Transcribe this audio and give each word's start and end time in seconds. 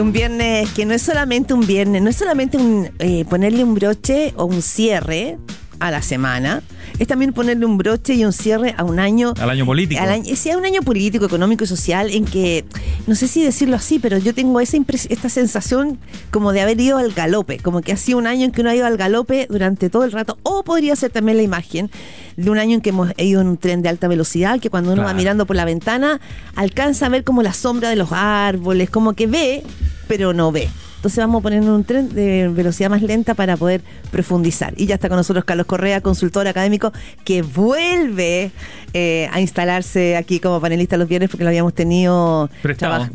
Un 0.00 0.10
viernes 0.10 0.70
que 0.70 0.86
no 0.86 0.94
es 0.94 1.02
solamente 1.02 1.52
un 1.52 1.66
viernes, 1.66 2.00
no 2.00 2.08
es 2.08 2.16
solamente 2.16 2.56
un, 2.56 2.90
eh, 2.98 3.26
ponerle 3.28 3.62
un 3.62 3.74
broche 3.74 4.32
o 4.36 4.46
un 4.46 4.62
cierre 4.62 5.36
a 5.80 5.90
la 5.90 6.00
semana, 6.00 6.62
es 7.02 7.08
también 7.08 7.32
ponerle 7.32 7.66
un 7.66 7.78
broche 7.78 8.14
y 8.14 8.24
un 8.24 8.32
cierre 8.32 8.74
a 8.78 8.84
un 8.84 8.98
año. 8.98 9.34
Al 9.40 9.50
año 9.50 9.66
político. 9.66 10.00
Al 10.00 10.10
año, 10.10 10.36
sí, 10.36 10.50
a 10.50 10.56
un 10.56 10.64
año 10.64 10.82
político, 10.82 11.26
económico 11.26 11.64
y 11.64 11.66
social 11.66 12.10
en 12.10 12.24
que, 12.24 12.64
no 13.06 13.16
sé 13.16 13.26
si 13.26 13.42
decirlo 13.42 13.76
así, 13.76 13.98
pero 13.98 14.18
yo 14.18 14.34
tengo 14.34 14.60
esa 14.60 14.76
esta 15.08 15.28
sensación 15.28 15.98
como 16.30 16.52
de 16.52 16.60
haber 16.60 16.80
ido 16.80 16.98
al 16.98 17.12
galope, 17.12 17.58
como 17.58 17.80
que 17.80 17.92
ha 17.92 17.96
sido 17.96 18.18
un 18.18 18.26
año 18.26 18.44
en 18.44 18.52
que 18.52 18.60
uno 18.60 18.70
ha 18.70 18.76
ido 18.76 18.86
al 18.86 18.96
galope 18.96 19.46
durante 19.50 19.90
todo 19.90 20.04
el 20.04 20.12
rato, 20.12 20.38
o 20.44 20.62
podría 20.62 20.94
ser 20.94 21.10
también 21.10 21.36
la 21.36 21.42
imagen 21.42 21.90
de 22.36 22.50
un 22.50 22.58
año 22.58 22.74
en 22.74 22.80
que 22.80 22.90
hemos 22.90 23.12
ido 23.18 23.40
en 23.40 23.48
un 23.48 23.56
tren 23.56 23.82
de 23.82 23.88
alta 23.88 24.06
velocidad, 24.08 24.60
que 24.60 24.70
cuando 24.70 24.92
uno 24.92 25.02
va 25.02 25.12
mirando 25.12 25.44
por 25.44 25.56
la 25.56 25.64
ventana 25.64 26.20
alcanza 26.54 27.06
a 27.06 27.08
ver 27.08 27.24
como 27.24 27.42
la 27.42 27.52
sombra 27.52 27.90
de 27.90 27.96
los 27.96 28.12
árboles, 28.12 28.90
como 28.90 29.14
que 29.14 29.26
ve, 29.26 29.62
pero 30.06 30.32
no 30.32 30.52
ve. 30.52 30.68
Entonces 31.02 31.18
vamos 31.18 31.40
a 31.40 31.42
poner 31.42 31.62
un 31.62 31.82
tren 31.82 32.14
de 32.14 32.46
velocidad 32.46 32.88
más 32.88 33.02
lenta 33.02 33.34
para 33.34 33.56
poder 33.56 33.80
profundizar. 34.12 34.72
Y 34.76 34.86
ya 34.86 34.94
está 34.94 35.08
con 35.08 35.16
nosotros 35.16 35.44
Carlos 35.44 35.66
Correa, 35.66 36.00
consultor 36.00 36.46
académico, 36.46 36.92
que 37.24 37.42
vuelve 37.42 38.52
eh, 38.94 39.28
a 39.32 39.40
instalarse 39.40 40.16
aquí 40.16 40.38
como 40.38 40.60
panelista 40.60 40.96
los 40.96 41.08
viernes 41.08 41.28
porque 41.28 41.42
lo 41.42 41.48
habíamos 41.48 41.74
tenido 41.74 42.48
prestado. 42.62 43.08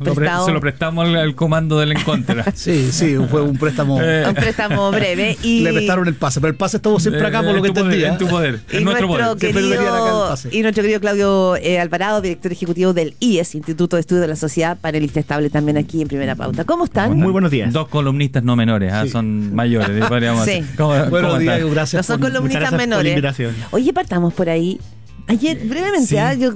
se 0.45 0.51
lo 0.51 0.59
prestamos 0.59 1.07
al, 1.15 1.33
comando 1.33 1.79
del 1.79 1.93
encuentro. 1.93 2.43
sí, 2.55 2.91
sí, 2.91 3.15
fue 3.31 3.41
un 3.41 3.55
préstamo. 3.57 3.97
Eh. 4.07 4.25
Un 4.27 4.35
préstamo 4.35 4.91
breve. 4.91 5.37
Y 5.41 5.61
Le 5.61 5.73
prestaron 5.73 6.07
el 6.07 6.15
pase, 6.15 6.39
pero 6.39 6.51
el 6.51 6.57
pase 6.57 6.77
estuvo 6.77 6.99
siempre 6.99 7.25
acá 7.25 7.41
por 7.41 7.55
lo 7.55 7.61
que 7.61 7.69
entendía. 7.69 8.09
en 8.09 8.17
tu 8.17 8.27
poder, 8.27 8.59
en 8.69 8.83
nuestro 8.83 9.07
poder. 9.07 9.37
Querido, 9.37 10.35
y 10.51 10.61
nuestro 10.61 10.83
querido 10.83 10.99
Claudio 10.99 11.55
eh, 11.55 11.79
Alvarado, 11.79 12.21
director 12.21 12.51
ejecutivo 12.51 12.93
del 12.93 13.15
IES, 13.19 13.55
Instituto 13.55 13.95
de 13.95 14.01
Estudio 14.01 14.21
de 14.21 14.27
la 14.27 14.35
Sociedad, 14.35 14.77
panelista 14.79 15.19
estable 15.19 15.49
también 15.49 15.77
aquí 15.77 16.01
en 16.01 16.07
Primera 16.07 16.35
Pauta. 16.35 16.63
¿Cómo 16.63 16.85
están? 16.85 17.17
Muy 17.17 17.31
buenos 17.31 17.49
días 17.49 17.76
dos 17.77 17.87
columnistas 17.89 18.43
no 18.43 18.55
menores, 18.55 18.91
¿ah? 18.91 19.05
son 19.07 19.53
mayores, 19.53 20.05
podríamos 20.09 20.45
sí. 20.45 20.63
Buenos 21.09 21.39
días, 21.39 21.63
gracias. 21.71 22.09
No 22.09 22.15
son 22.15 22.21
columnistas 22.21 22.71
menores. 22.73 23.35
Oye, 23.71 23.93
partamos 23.93 24.33
por 24.33 24.49
ahí. 24.49 24.79
Ayer, 25.27 25.59
brevemente, 25.65 26.19
¿ah? 26.19 26.33
yo, 26.33 26.53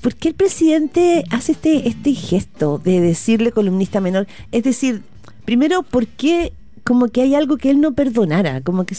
¿por 0.00 0.14
qué 0.14 0.28
el 0.28 0.34
presidente 0.34 1.24
hace 1.30 1.52
este, 1.52 1.88
este 1.88 2.14
gesto 2.14 2.78
de 2.78 3.00
decirle 3.00 3.52
columnista 3.52 4.00
menor? 4.00 4.26
Es 4.52 4.62
decir, 4.62 5.02
primero, 5.44 5.82
¿por 5.82 6.06
qué 6.06 6.52
como 6.84 7.08
que 7.08 7.22
hay 7.22 7.34
algo 7.34 7.56
que 7.56 7.70
él 7.70 7.80
no 7.80 7.94
perdonara? 7.94 8.60
Como 8.60 8.84
que 8.84 8.94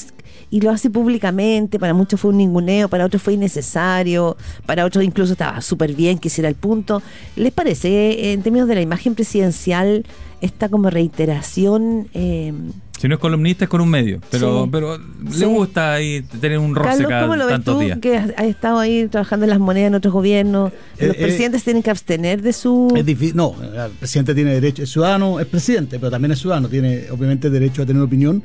y 0.50 0.61
lo 0.61 0.72
hace 0.72 0.89
públicamente, 0.89 1.80
para 1.80 1.94
muchos 1.94 2.19
fue 2.19 2.31
un 2.31 2.38
ninguneo, 2.38 2.89
para 2.89 3.05
otros 3.05 3.22
fue 3.22 3.33
innecesario, 3.33 4.38
para 4.66 4.86
otros 4.86 5.03
incluso 5.03 5.33
estaba 5.33 5.61
súper 5.61 5.94
bien 5.94 6.17
que 6.17 6.27
hiciera 6.27 6.50
el 6.50 6.55
punto. 6.55 7.02
¿Les 7.36 7.53
parece, 7.53 8.33
en 8.33 8.42
términos 8.42 8.67
de 8.67 8.75
la 8.75 8.81
imagen 8.81 9.16
presidencial, 9.16 10.05
esta 10.42 10.69
como 10.69 10.89
reiteración... 10.89 12.09
Eh, 12.14 12.53
si 13.00 13.08
no 13.08 13.16
es 13.16 13.22
columnista 13.22 13.66
es 13.66 13.70
con 13.70 13.82
un 13.82 13.90
medio, 13.90 14.20
pero 14.32 14.68
pero 14.72 14.98
le 14.98 15.46
gusta 15.46 15.94
ahí 15.94 16.22
tener 16.40 16.60
un 16.60 16.76
roce 16.76 17.04
Carlos, 17.04 17.22
¿cómo 17.22 17.36
lo 17.36 17.48
ves 17.48 17.64
tú, 17.64 17.80
que 18.02 18.18
has, 18.18 18.32
estado 18.40 18.80
ahí 18.80 19.08
trabajando 19.08 19.46
en 19.46 19.50
las 19.50 19.60
monedas 19.60 19.88
en 19.90 19.96
otros 19.96 20.14
gobiernos? 20.14 20.72
Eh, 20.98 21.08
¿Los 21.08 21.16
eh, 21.18 21.20
presidentes 21.20 21.64
tienen 21.64 21.84
que 21.84 21.90
abstener 21.90 22.42
de 22.42 22.54
su...? 22.54 22.94
Es 22.96 23.06
difícil, 23.06 23.36
no, 23.36 23.56
el 23.62 23.92
presidente 23.92 24.34
tiene 24.34 24.54
derecho, 24.54 24.82
el 24.82 24.88
ciudadano 24.88 25.40
es 25.40 25.46
presidente, 25.48 26.00
pero 26.00 26.12
también 26.12 26.32
es 26.32 26.40
ciudadano, 26.40 26.70
tiene 26.70 27.06
obviamente 27.12 27.50
derecho 27.50 27.82
a 27.82 27.86
tener 27.86 28.02
opinión 28.02 28.44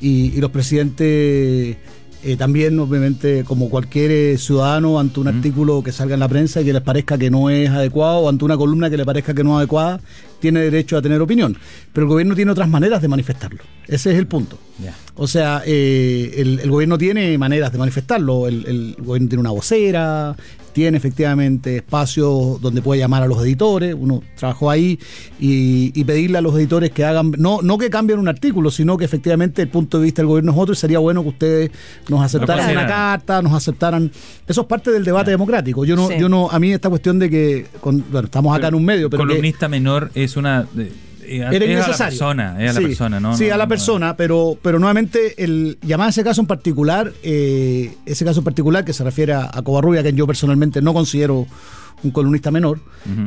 y, 0.00 0.32
y 0.34 0.40
los 0.40 0.50
presidentes 0.50 1.76
eh, 2.24 2.36
también, 2.36 2.78
obviamente, 2.80 3.44
como 3.44 3.70
cualquier 3.70 4.10
eh, 4.10 4.38
ciudadano, 4.38 4.98
ante 4.98 5.20
un 5.20 5.28
artículo 5.28 5.82
que 5.82 5.92
salga 5.92 6.14
en 6.14 6.20
la 6.20 6.28
prensa 6.28 6.60
y 6.60 6.64
que 6.64 6.72
les 6.72 6.82
parezca 6.82 7.16
que 7.16 7.30
no 7.30 7.48
es 7.48 7.70
adecuado, 7.70 8.18
o 8.18 8.28
ante 8.28 8.44
una 8.44 8.56
columna 8.56 8.90
que 8.90 8.96
le 8.96 9.04
parezca 9.04 9.34
que 9.34 9.44
no 9.44 9.52
es 9.52 9.58
adecuada, 9.58 10.00
tiene 10.40 10.60
derecho 10.60 10.96
a 10.96 11.02
tener 11.02 11.20
opinión. 11.20 11.56
Pero 11.92 12.06
el 12.06 12.08
gobierno 12.08 12.34
tiene 12.34 12.50
otras 12.50 12.68
maneras 12.68 13.00
de 13.02 13.08
manifestarlo. 13.08 13.62
Ese 13.86 14.12
es 14.12 14.18
el 14.18 14.26
punto. 14.26 14.58
O 15.14 15.26
sea, 15.26 15.62
eh, 15.66 16.34
el, 16.36 16.70
gobierno 16.70 16.98
tiene 16.98 17.36
maneras 17.38 17.72
de 17.72 17.78
manifestarlo. 17.78 18.46
El, 18.46 18.64
el, 18.66 18.96
gobierno 18.98 19.28
tiene 19.28 19.40
una 19.40 19.50
vocera, 19.50 20.36
tiene 20.78 20.96
efectivamente 20.96 21.78
espacios 21.78 22.60
donde 22.60 22.82
puede 22.82 23.00
llamar 23.00 23.24
a 23.24 23.26
los 23.26 23.42
editores, 23.42 23.96
uno 23.98 24.22
trabajó 24.36 24.70
ahí, 24.70 24.96
y, 25.40 26.04
pedirle 26.04 26.38
a 26.38 26.40
los 26.40 26.54
editores 26.56 26.92
que 26.92 27.04
hagan, 27.04 27.32
no, 27.36 27.60
no 27.62 27.78
que 27.78 27.90
cambien 27.90 28.20
un 28.20 28.28
artículo, 28.28 28.70
sino 28.70 28.96
que 28.96 29.04
efectivamente 29.04 29.60
el 29.60 29.68
punto 29.68 29.98
de 29.98 30.04
vista 30.04 30.22
del 30.22 30.28
gobierno 30.28 30.52
es 30.52 30.58
otro 30.58 30.74
y 30.74 30.76
sería 30.76 31.00
bueno 31.00 31.24
que 31.24 31.28
ustedes 31.30 31.70
nos 32.08 32.22
aceptaran 32.22 32.70
una 32.70 32.86
carta, 32.86 33.42
nos 33.42 33.54
aceptaran. 33.54 34.10
Eso 34.46 34.60
es 34.60 34.66
parte 34.68 34.92
del 34.92 35.04
debate 35.04 35.32
democrático. 35.32 35.84
Yo 35.84 35.96
no, 35.96 36.16
yo 36.16 36.28
no, 36.28 36.48
a 36.48 36.60
mí 36.60 36.72
esta 36.72 36.88
cuestión 36.88 37.18
de 37.18 37.28
que, 37.28 37.66
bueno, 37.82 38.04
estamos 38.22 38.56
acá 38.56 38.68
en 38.68 38.76
un 38.76 38.84
medio, 38.84 39.10
pero. 39.10 39.24
Columnista 39.24 39.66
menor 39.68 40.12
es 40.14 40.36
una 40.36 40.64
era 41.28 41.64
innecesario. 41.64 41.84
a 41.84 41.98
la 41.98 42.06
persona, 42.08 42.64
es 42.64 42.70
a 42.70 42.80
la 42.80 42.86
persona, 42.86 43.20
¿no? 43.20 43.36
Sí, 43.36 43.50
a 43.50 43.56
la 43.56 43.66
persona, 43.66 44.16
pero, 44.16 44.58
pero 44.60 44.78
nuevamente, 44.78 45.42
el 45.42 45.78
llamar 45.82 46.08
a 46.08 46.10
ese 46.10 46.24
caso 46.24 46.40
en 46.40 46.46
particular, 46.46 47.12
eh, 47.22 47.94
ese 48.06 48.24
caso 48.24 48.40
en 48.40 48.44
particular 48.44 48.84
que 48.84 48.92
se 48.92 49.04
refiere 49.04 49.32
a, 49.34 49.50
a 49.52 49.62
Covarrubia, 49.62 50.02
que 50.02 50.12
yo 50.12 50.26
personalmente 50.26 50.82
no 50.82 50.92
considero 50.94 51.46
un 52.02 52.10
columnista 52.10 52.50
menor, 52.50 52.80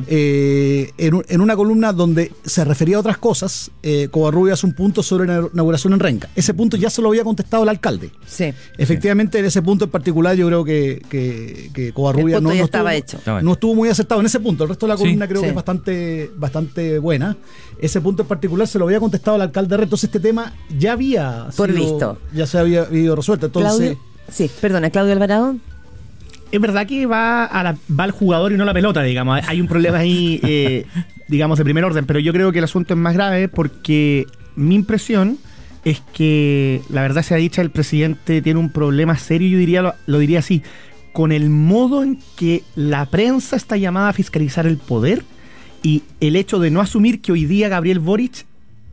eh, 0.07 0.91
en, 0.97 1.41
una 1.41 1.55
columna 1.55 1.91
donde 1.91 2.31
se 2.43 2.63
refería 2.63 2.97
a 2.97 2.99
otras 2.99 3.17
cosas, 3.17 3.71
eh, 3.81 4.07
Covarrubia 4.11 4.53
hace 4.53 4.65
un 4.65 4.73
punto 4.73 5.01
sobre 5.03 5.27
la 5.27 5.47
inauguración 5.53 5.93
en 5.93 5.99
Renca. 5.99 6.29
Ese 6.35 6.53
punto 6.53 6.77
ya 6.77 6.89
se 6.89 7.01
lo 7.01 7.09
había 7.09 7.23
contestado 7.23 7.63
el 7.63 7.69
alcalde. 7.69 8.11
Sí. 8.25 8.53
Efectivamente, 8.77 9.39
en 9.39 9.45
ese 9.45 9.61
punto 9.61 9.85
en 9.85 9.91
particular 9.91 10.35
yo 10.35 10.47
creo 10.47 10.63
que, 10.63 11.01
que, 11.09 11.91
Covarrubia 11.93 12.39
no, 12.39 12.51
estaba 12.51 12.93
estuvo, 12.95 13.21
hecho. 13.21 13.41
no 13.41 13.53
estuvo 13.53 13.75
muy 13.75 13.89
acertado 13.89 14.21
en 14.21 14.27
ese 14.27 14.39
punto. 14.39 14.63
El 14.63 14.69
resto 14.69 14.85
de 14.85 14.93
la 14.93 14.97
columna 14.97 15.27
creo 15.27 15.41
que 15.41 15.49
es 15.49 15.55
bastante, 15.55 16.31
bastante 16.35 16.99
buena. 16.99 17.35
Ese 17.79 17.99
punto 18.01 18.21
en 18.21 18.27
particular 18.27 18.67
se 18.67 18.77
lo 18.77 18.85
había 18.85 18.99
contestado 18.99 19.35
el 19.35 19.41
alcalde 19.41 19.75
de 19.75 19.83
Entonces 19.83 20.07
este 20.07 20.19
tema 20.19 20.53
ya 20.77 20.93
había 20.93 21.47
Por 21.55 21.71
visto. 21.71 22.17
ya 22.33 22.45
se 22.45 22.59
había, 22.59 22.83
habido 22.83 23.15
resuelto. 23.15 23.47
Entonces, 23.47 23.97
sí, 24.29 24.49
perdona, 24.61 24.89
Claudio 24.89 25.13
Alvarado 25.13 25.55
es 26.51 26.59
verdad 26.59 26.85
que 26.85 27.05
va, 27.05 27.45
a 27.45 27.63
va 27.73 28.03
al 28.03 28.11
jugador 28.11 28.51
y 28.51 28.57
no 28.57 28.63
a 28.63 28.65
la 28.65 28.73
pelota, 28.73 29.01
digamos. 29.03 29.41
Hay 29.47 29.61
un 29.61 29.67
problema 29.67 29.99
ahí, 29.99 30.39
eh, 30.43 30.85
digamos, 31.27 31.57
de 31.57 31.63
primer 31.63 31.83
orden, 31.83 32.05
pero 32.05 32.19
yo 32.19 32.33
creo 32.33 32.51
que 32.51 32.59
el 32.59 32.65
asunto 32.65 32.93
es 32.93 32.99
más 32.99 33.13
grave 33.13 33.47
porque 33.47 34.25
mi 34.55 34.75
impresión 34.75 35.37
es 35.85 36.01
que, 36.13 36.81
la 36.89 37.01
verdad 37.01 37.23
sea 37.23 37.37
dicha, 37.37 37.61
el 37.61 37.71
presidente 37.71 38.41
tiene 38.41 38.59
un 38.59 38.71
problema 38.71 39.17
serio, 39.17 39.49
yo 39.49 39.57
diría, 39.57 39.95
lo, 40.05 40.19
diría 40.19 40.39
así, 40.39 40.61
con 41.13 41.31
el 41.31 41.49
modo 41.49 42.03
en 42.03 42.19
que 42.35 42.63
la 42.75 43.05
prensa 43.05 43.55
está 43.55 43.77
llamada 43.77 44.09
a 44.09 44.13
fiscalizar 44.13 44.67
el 44.67 44.77
poder 44.77 45.23
y 45.83 46.03
el 46.19 46.35
hecho 46.35 46.59
de 46.59 46.69
no 46.69 46.81
asumir 46.81 47.21
que 47.21 47.31
hoy 47.31 47.45
día 47.45 47.67
Gabriel 47.69 47.99
Boric 47.99 48.45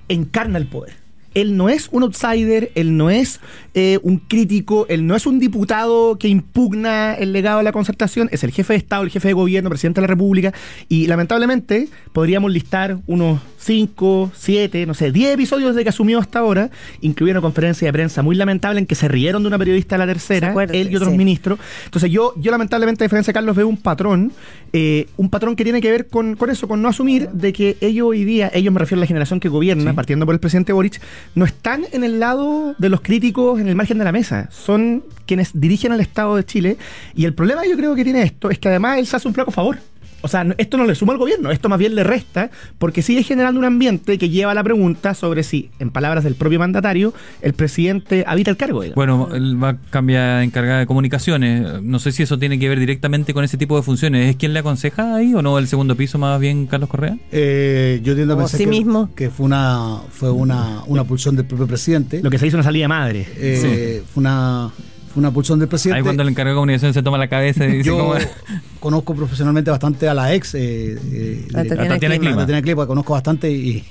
encarna 0.08 0.58
el 0.58 0.66
poder 0.66 1.08
él 1.34 1.56
no 1.56 1.68
es 1.68 1.88
un 1.92 2.02
outsider, 2.02 2.72
él 2.74 2.96
no 2.96 3.10
es 3.10 3.40
eh, 3.80 4.00
un 4.02 4.18
crítico, 4.18 4.86
él 4.88 5.06
no 5.06 5.14
es 5.14 5.24
un 5.24 5.38
diputado 5.38 6.18
que 6.18 6.26
impugna 6.26 7.14
el 7.14 7.32
legado 7.32 7.58
de 7.58 7.64
la 7.64 7.70
concertación, 7.70 8.28
es 8.32 8.42
el 8.42 8.50
jefe 8.50 8.72
de 8.72 8.78
Estado, 8.78 9.04
el 9.04 9.10
jefe 9.10 9.28
de 9.28 9.34
gobierno, 9.34 9.70
presidente 9.70 10.00
de 10.00 10.02
la 10.02 10.08
República, 10.08 10.52
y 10.88 11.06
lamentablemente 11.06 11.86
podríamos 12.12 12.50
listar 12.50 12.98
unos 13.06 13.38
5, 13.60 14.32
7, 14.34 14.84
no 14.84 14.94
sé, 14.94 15.12
10 15.12 15.34
episodios 15.34 15.70
desde 15.70 15.84
que 15.84 15.90
asumió 15.90 16.18
hasta 16.18 16.40
ahora, 16.40 16.70
incluida 17.02 17.34
una 17.34 17.40
conferencia 17.40 17.86
de 17.86 17.92
prensa 17.92 18.20
muy 18.20 18.34
lamentable 18.34 18.80
en 18.80 18.86
que 18.86 18.96
se 18.96 19.06
rieron 19.06 19.42
de 19.42 19.48
una 19.48 19.58
periodista 19.58 19.94
de 19.94 19.98
la 19.98 20.06
tercera, 20.12 20.52
él 20.72 20.90
y 20.90 20.96
otros 20.96 21.14
ministros. 21.14 21.60
Entonces 21.84 22.10
yo, 22.10 22.34
yo 22.36 22.50
lamentablemente, 22.50 23.04
a 23.04 23.06
diferencia 23.06 23.30
de 23.30 23.34
Carlos, 23.34 23.54
veo 23.54 23.68
un 23.68 23.76
patrón, 23.76 24.32
eh, 24.72 25.06
un 25.16 25.30
patrón 25.30 25.54
que 25.54 25.62
tiene 25.62 25.80
que 25.80 25.90
ver 25.90 26.08
con, 26.08 26.34
con 26.34 26.50
eso, 26.50 26.66
con 26.66 26.82
no 26.82 26.88
asumir 26.88 27.28
de 27.30 27.52
que 27.52 27.76
ellos 27.80 28.08
hoy 28.08 28.24
día, 28.24 28.50
ellos 28.52 28.72
me 28.72 28.80
refiero 28.80 28.98
a 28.98 29.02
la 29.02 29.06
generación 29.06 29.38
que 29.38 29.48
gobierna, 29.48 29.94
partiendo 29.94 30.26
por 30.26 30.34
el 30.34 30.40
presidente 30.40 30.72
Boric, 30.72 31.00
no 31.36 31.44
están 31.44 31.84
en 31.92 32.02
el 32.02 32.18
lado 32.18 32.74
de 32.78 32.88
los 32.88 33.02
críticos 33.02 33.60
en 33.60 33.67
el 33.68 33.76
margen 33.76 33.98
de 33.98 34.04
la 34.04 34.12
mesa, 34.12 34.48
son 34.50 35.04
quienes 35.26 35.50
dirigen 35.52 35.92
al 35.92 36.00
Estado 36.00 36.36
de 36.36 36.44
Chile. 36.44 36.76
Y 37.14 37.24
el 37.24 37.34
problema 37.34 37.66
yo 37.66 37.76
creo 37.76 37.94
que 37.94 38.04
tiene 38.04 38.22
esto 38.22 38.50
es 38.50 38.58
que 38.58 38.68
además 38.68 38.98
él 38.98 39.06
se 39.06 39.16
hace 39.16 39.28
un 39.28 39.34
flaco 39.34 39.50
favor 39.50 39.78
o 40.20 40.28
sea, 40.28 40.46
esto 40.58 40.76
no 40.76 40.84
le 40.84 40.94
suma 40.94 41.12
al 41.12 41.18
gobierno, 41.18 41.50
esto 41.50 41.68
más 41.68 41.78
bien 41.78 41.94
le 41.94 42.04
resta, 42.04 42.50
porque 42.78 43.02
sigue 43.02 43.22
generando 43.22 43.58
un 43.58 43.64
ambiente 43.64 44.18
que 44.18 44.28
lleva 44.28 44.52
a 44.52 44.54
la 44.54 44.64
pregunta 44.64 45.14
sobre 45.14 45.42
si, 45.42 45.70
en 45.78 45.90
palabras 45.90 46.24
del 46.24 46.34
propio 46.34 46.58
mandatario, 46.58 47.14
el 47.42 47.54
presidente 47.54 48.24
habita 48.26 48.50
el 48.50 48.56
cargo. 48.56 48.82
Bueno, 48.94 49.28
él 49.32 49.62
va 49.62 49.70
a 49.70 49.76
cambiar 49.90 50.42
encargada 50.42 50.80
de 50.80 50.86
comunicaciones. 50.86 51.82
No 51.82 51.98
sé 51.98 52.12
si 52.12 52.22
eso 52.22 52.38
tiene 52.38 52.58
que 52.58 52.68
ver 52.68 52.78
directamente 52.78 53.34
con 53.34 53.44
ese 53.44 53.56
tipo 53.56 53.76
de 53.76 53.82
funciones. 53.82 54.30
¿Es 54.30 54.36
quien 54.36 54.52
le 54.52 54.60
aconseja 54.60 55.16
ahí 55.16 55.34
o 55.34 55.42
no 55.42 55.58
el 55.58 55.66
segundo 55.66 55.96
piso 55.96 56.18
más 56.18 56.38
bien, 56.40 56.66
Carlos 56.66 56.88
Correa? 56.88 57.16
Eh, 57.32 58.00
yo 58.02 58.12
entiendo 58.12 58.48
sí 58.48 58.58
que, 58.58 58.66
mismo. 58.66 59.10
que 59.14 59.30
fue 59.30 59.46
una 59.46 59.98
fue 60.10 60.30
una, 60.30 60.82
una 60.86 61.04
pulsión 61.04 61.36
del 61.36 61.46
propio 61.46 61.66
presidente. 61.66 62.20
Lo 62.22 62.30
que 62.30 62.38
se 62.38 62.46
hizo 62.46 62.56
una 62.56 62.64
salida 62.64 62.88
madre. 62.88 63.26
Eh, 63.36 64.02
fue 64.12 64.20
una 64.20 64.70
una 65.18 65.32
pulsión 65.32 65.58
del 65.58 65.68
presidente. 65.68 65.98
Ahí 65.98 66.02
cuando 66.02 66.22
el 66.22 66.28
encargado 66.28 66.54
de 66.54 66.58
comunicación 66.58 66.94
se 66.94 67.02
toma 67.02 67.18
la 67.18 67.28
cabeza 67.28 67.66
y 67.66 67.78
dice 67.78 67.88
Yo 67.88 68.14
conozco 68.80 69.14
profesionalmente 69.14 69.70
bastante 69.70 70.08
a 70.08 70.14
la 70.14 70.34
ex, 70.34 70.54
eh, 70.54 70.98
eh 71.12 71.48
Tatiana, 71.52 72.62
Clima. 72.62 72.86
conozco 72.86 73.12
bastante 73.12 73.50
y, 73.50 73.84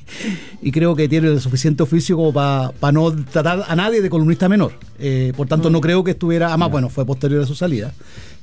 creo 0.72 0.96
que 0.96 1.08
tiene 1.08 1.28
el 1.28 1.42
suficiente 1.42 1.84
oficio 1.84 2.16
como 2.16 2.34
para 2.34 2.92
no 2.92 3.12
tratar 3.12 3.66
a 3.68 3.76
nadie 3.76 4.02
de 4.02 4.10
columnista 4.10 4.48
menor. 4.48 4.74
Eh, 5.00 5.34
por 5.36 5.48
tanto, 5.48 5.70
no 5.70 5.80
mm. 5.80 5.82
creo 5.82 6.04
que 6.04 6.12
estuviera, 6.12 6.48
además, 6.48 6.72
bueno, 6.72 6.90
fue 6.90 7.06
posterior 7.06 7.44
a 7.44 7.46
su 7.46 7.56
salida, 7.56 7.94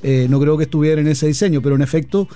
eh, 0.03 0.27
no 0.29 0.39
creo 0.41 0.57
que 0.57 0.65
estuviera 0.65 1.01
en 1.01 1.09
ese 1.09 1.27
diseño, 1.27 1.63
pero 1.63 1.75
en 1.75 1.83
efecto, 1.83 2.29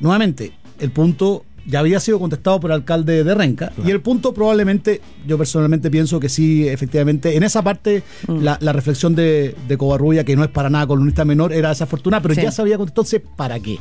nuevamente, 0.00 0.52
el 0.78 0.90
punto 0.90 1.44
ya 1.66 1.80
había 1.80 1.98
sido 2.00 2.18
contestado 2.18 2.60
por 2.60 2.70
el 2.70 2.76
alcalde 2.76 3.24
de 3.24 3.34
Renca. 3.34 3.72
Y 3.84 3.90
el 3.90 4.00
punto 4.00 4.34
probablemente, 4.34 5.00
yo 5.26 5.38
personalmente 5.38 5.90
pienso 5.90 6.20
que 6.20 6.28
sí, 6.28 6.68
efectivamente, 6.68 7.36
en 7.36 7.42
esa 7.42 7.62
parte 7.62 8.02
Mm. 8.26 8.42
la, 8.42 8.58
la 8.60 8.72
reflexión 8.72 9.14
de, 9.14 9.54
de 9.68 9.76
Covarrubia, 9.78 10.24
que 10.24 10.36
no 10.36 10.44
es 10.44 10.50
para 10.50 10.68
nada 10.70 10.86
columnista 10.86 11.24
menor, 11.24 11.52
era 11.52 11.70
desafortunada, 11.70 12.22
pero 12.22 12.34
Sí. 12.34 12.42
ya 12.42 12.50
se 12.50 12.62
había 12.62 12.76
contestado, 12.76 13.02
entonces, 13.06 13.22
¿para 13.36 13.58
qué? 13.60 13.78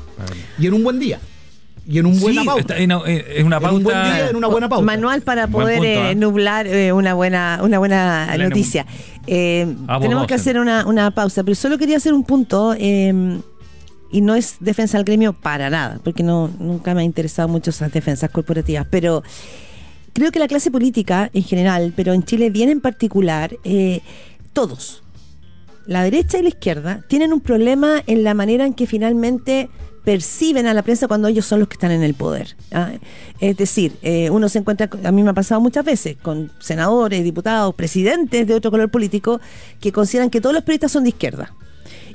Y 0.60 0.68
en 0.68 0.74
un 0.74 0.84
buen 0.84 1.00
día. 1.00 1.20
Y 1.86 2.00
en 2.00 2.06
un 2.06 2.18
buena 2.18 2.42
Sí, 2.44 2.48
pauta. 2.48 2.62
está 2.62 2.78
en, 2.78 2.92
eh, 2.92 3.26
es 3.36 3.44
una 3.44 3.58
En 3.58 3.62
pauta. 3.62 3.76
un 3.78 3.84
buen 3.84 4.04
día, 4.04 4.30
en 4.30 4.36
una 4.38 4.48
buena 4.48 4.70
pauta. 4.70 4.86
Manual 4.86 5.22
para 5.22 5.48
Buen 5.48 5.64
poder 5.64 5.78
punto, 5.80 5.90
eh, 5.90 6.12
¿eh? 6.12 6.16
nublar 6.16 6.66
eh, 6.68 6.94
una 6.94 7.14
buena 7.14 7.60
una 7.62 7.78
buena 7.78 8.30
Pleno. 8.34 8.50
noticia. 8.50 8.86
Eh, 9.28 9.68
tenemos 10.02 10.26
que 10.28 10.34
hacer 10.34 10.58
una, 10.60 10.86
una 10.88 11.12
pausa, 11.12 11.44
pero 11.44 11.56
solo 11.56 11.78
quería 11.78 11.98
hacer 11.98 12.14
un 12.14 12.24
punto 12.24 12.74
eh, 12.80 13.38
y 14.14 14.22
no 14.22 14.36
es 14.36 14.58
defensa 14.60 14.98
del 14.98 15.06
gremio 15.06 15.34
para 15.34 15.70
nada, 15.72 16.00
porque 16.04 16.22
nunca 16.22 16.94
me 16.94 17.02
ha 17.02 17.04
interesado 17.04 17.50
mucho 17.50 17.72
esas 17.72 17.92
defensas 17.92 18.30
corporativas, 18.30 18.86
pero 18.90 19.24
creo 20.14 20.32
que 20.32 20.38
la 20.38 20.48
clase 20.48 20.70
política 20.70 21.32
en 21.34 21.44
general, 21.44 21.94
pero 21.96 22.14
en 22.14 22.24
Chile 22.24 22.52
bien 22.52 22.70
en 22.70 22.80
particular, 22.80 23.58
eh, 23.64 24.02
todos, 24.54 25.02
la 25.88 26.04
derecha 26.04 26.38
y 26.38 26.44
la 26.44 26.50
izquierda, 26.50 27.04
tienen 27.10 27.34
un 27.34 27.42
problema 27.42 28.04
en 28.06 28.24
la 28.24 28.36
manera 28.36 28.68
en 28.68 28.76
que 28.76 28.86
finalmente 28.86 29.70
perciben 30.06 30.68
a 30.68 30.76
la 30.76 30.84
prensa 30.84 31.08
cuando 31.08 31.28
ellos 31.28 31.46
son 31.46 31.60
los 31.60 31.68
que 31.68 31.74
están 31.74 31.92
en 31.92 32.04
el 32.04 32.14
poder. 32.14 32.56
¿ah? 32.72 32.92
Es 33.40 33.58
decir, 33.58 33.98
eh, 34.04 34.30
uno 34.30 34.48
se 34.48 34.60
encuentra, 34.60 34.90
a 35.04 35.12
mí 35.12 35.24
me 35.24 35.32
ha 35.32 35.34
pasado 35.34 35.60
muchas 35.60 35.86
veces, 35.86 36.18
con 36.22 36.52
senadores, 36.60 37.24
diputados, 37.24 37.74
presidentes 37.74 38.46
de 38.46 38.54
otro 38.54 38.70
color 38.70 38.92
político, 38.92 39.42
que 39.82 39.92
consideran 39.92 40.30
que 40.30 40.40
todos 40.40 40.54
los 40.54 40.64
periodistas 40.64 40.92
son 40.92 41.04
de 41.04 41.10
izquierda. 41.10 41.54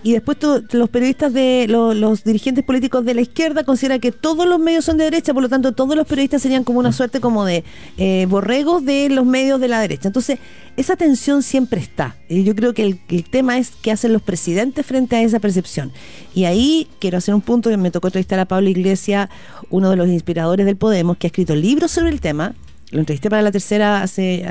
Y 0.03 0.13
después 0.13 0.39
to- 0.39 0.63
los 0.73 0.89
periodistas 0.89 1.33
de 1.33 1.67
lo- 1.69 1.93
los 1.95 2.23
dirigentes 2.25 2.65
políticos 2.65 3.05
de 3.05 3.15
la 3.15 3.21
izquierda 3.21 3.65
consideran 3.65 4.01
que 4.01 4.13
todos 4.13 4.47
los 4.47 4.59
medios 4.61 4.85
son 4.85 4.97
de 4.97 5.05
derecha, 5.05 5.35
por 5.35 5.43
lo 5.43 5.49
tanto 5.49 5.73
todos 5.73 5.97
los 5.97 6.07
periodistas 6.07 6.41
serían 6.43 6.65
como 6.65 6.79
una 6.79 6.93
suerte 6.93 7.21
como 7.21 7.45
de 7.45 7.65
eh, 7.97 8.27
borregos 8.29 8.85
de 8.85 9.09
los 9.11 9.27
medios 9.27 9.61
de 9.61 9.69
la 9.69 9.81
derecha. 9.81 10.09
Entonces, 10.09 10.39
esa 10.77 10.95
tensión 10.97 11.43
siempre 11.43 11.81
está. 11.81 12.17
Y 12.29 12.45
yo 12.45 12.55
creo 12.55 12.75
que 12.75 12.83
el, 12.85 13.01
el 13.09 13.25
tema 13.25 13.59
es 13.59 13.73
qué 13.83 13.91
hacen 13.91 14.13
los 14.13 14.23
presidentes 14.23 14.87
frente 14.87 15.17
a 15.17 15.23
esa 15.23 15.41
percepción. 15.41 15.91
Y 16.35 16.45
ahí 16.45 16.87
quiero 17.01 17.19
hacer 17.19 17.35
un 17.35 17.41
punto 17.41 17.69
que 17.69 17.77
me 17.77 17.91
tocó 17.91 18.09
entrevistar 18.09 18.39
a 18.39 18.45
Pablo 18.45 18.69
Iglesias, 18.69 19.29
uno 19.71 19.91
de 19.91 19.97
los 19.97 20.09
inspiradores 20.09 20.65
del 20.67 20.77
Podemos, 20.77 21.17
que 21.17 21.27
ha 21.27 21.31
escrito 21.31 21.57
libros 21.57 21.91
sobre 21.91 22.11
el 22.11 22.21
tema. 22.21 22.55
Lo 22.91 23.01
entrevisté 23.01 23.29
para 23.29 23.43
la 23.43 23.51
tercera 23.53 24.03
hace 24.03 24.43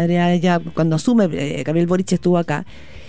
ya 0.42 0.60
cuando 0.60 0.98
asume 0.98 1.28
eh, 1.32 1.64
Gabriel 1.66 1.88
Boric 1.88 2.12
estuvo 2.12 2.38
acá 2.38 2.66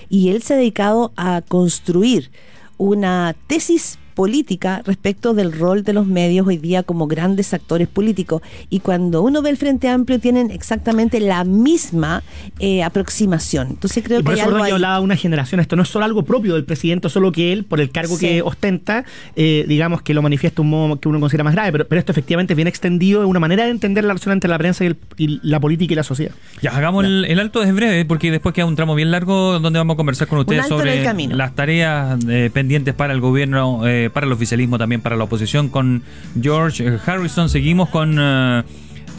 y 0.08 0.30
él 0.30 0.42
se 0.42 0.54
ha 0.54 0.56
dedicado 0.56 1.12
a 1.16 1.42
construir 1.42 2.30
una 2.76 3.34
tesis 3.46 3.98
política 4.22 4.82
respecto 4.84 5.32
del 5.32 5.52
rol 5.52 5.84
de 5.84 5.92
los 5.92 6.04
medios 6.04 6.44
hoy 6.44 6.56
día 6.56 6.82
como 6.82 7.06
grandes 7.06 7.54
actores 7.54 7.86
políticos 7.86 8.42
y 8.68 8.80
cuando 8.80 9.22
uno 9.22 9.42
ve 9.42 9.50
el 9.50 9.56
Frente 9.56 9.88
Amplio 9.88 10.18
tienen 10.18 10.50
exactamente 10.50 11.20
la 11.20 11.44
misma 11.44 12.24
eh, 12.58 12.82
aproximación. 12.82 13.68
Entonces 13.70 14.02
creo 14.02 14.18
Y 14.18 14.22
por 14.24 14.34
que 14.34 14.40
hay 14.40 14.40
eso 14.40 14.48
algo 14.48 14.58
Rodrigo 14.58 14.74
ahí. 14.74 14.78
hablaba 14.82 14.98
de 14.98 15.04
una 15.04 15.14
generación. 15.14 15.60
Esto 15.60 15.76
no 15.76 15.82
es 15.84 15.88
solo 15.88 16.04
algo 16.04 16.24
propio 16.24 16.54
del 16.54 16.64
presidente, 16.64 17.08
solo 17.08 17.30
que 17.30 17.52
él, 17.52 17.64
por 17.64 17.80
el 17.80 17.90
cargo 17.92 18.16
Sí. 18.16 18.26
que 18.26 18.42
ostenta, 18.42 19.04
eh, 19.36 19.64
digamos 19.68 20.02
que 20.02 20.14
lo 20.14 20.20
manifiesta 20.22 20.56
de 20.56 20.62
un 20.62 20.70
modo 20.70 20.98
que 20.98 21.08
uno 21.08 21.20
considera 21.20 21.44
más 21.44 21.54
grave. 21.54 21.70
Pero, 21.70 21.86
pero 21.86 22.00
esto 22.00 22.10
efectivamente 22.10 22.56
viene 22.56 22.70
extendido 22.70 23.22
en 23.22 23.28
una 23.28 23.38
manera 23.38 23.66
de 23.66 23.70
entender 23.70 24.02
la 24.02 24.08
relación 24.14 24.32
entre 24.32 24.50
la 24.50 24.58
prensa 24.58 24.82
y, 24.82 24.88
el- 24.88 24.96
y 25.16 25.38
la 25.46 25.60
política 25.60 25.92
y 25.92 25.96
la 25.96 26.02
sociedad. 26.02 26.32
Ya, 26.60 26.76
hagamos 26.76 27.04
el, 27.04 27.24
el 27.24 27.38
alto, 27.38 27.62
es 27.62 27.72
breve, 27.72 28.04
porque 28.04 28.32
después 28.32 28.52
queda 28.52 28.66
un 28.66 28.74
tramo 28.74 28.96
bien 28.96 29.12
largo 29.12 29.60
donde 29.60 29.78
vamos 29.78 29.94
a 29.94 29.96
conversar 29.96 30.26
con 30.26 30.40
ustedes 30.40 30.66
sobre 30.66 31.04
las 31.36 31.54
tareas 31.54 32.18
eh, 32.28 32.50
pendientes 32.52 32.94
para 32.94 33.12
el 33.12 33.20
gobierno, 33.20 33.86
eh, 33.86 34.07
para 34.10 34.26
el 34.26 34.32
oficialismo, 34.32 34.78
también 34.78 35.00
para 35.00 35.16
la 35.16 35.24
oposición, 35.24 35.68
con 35.68 36.02
George 36.40 36.86
eh, 36.86 36.98
Harrison. 37.06 37.48
Seguimos 37.48 37.88
con. 37.88 38.16
eh, 38.18 38.62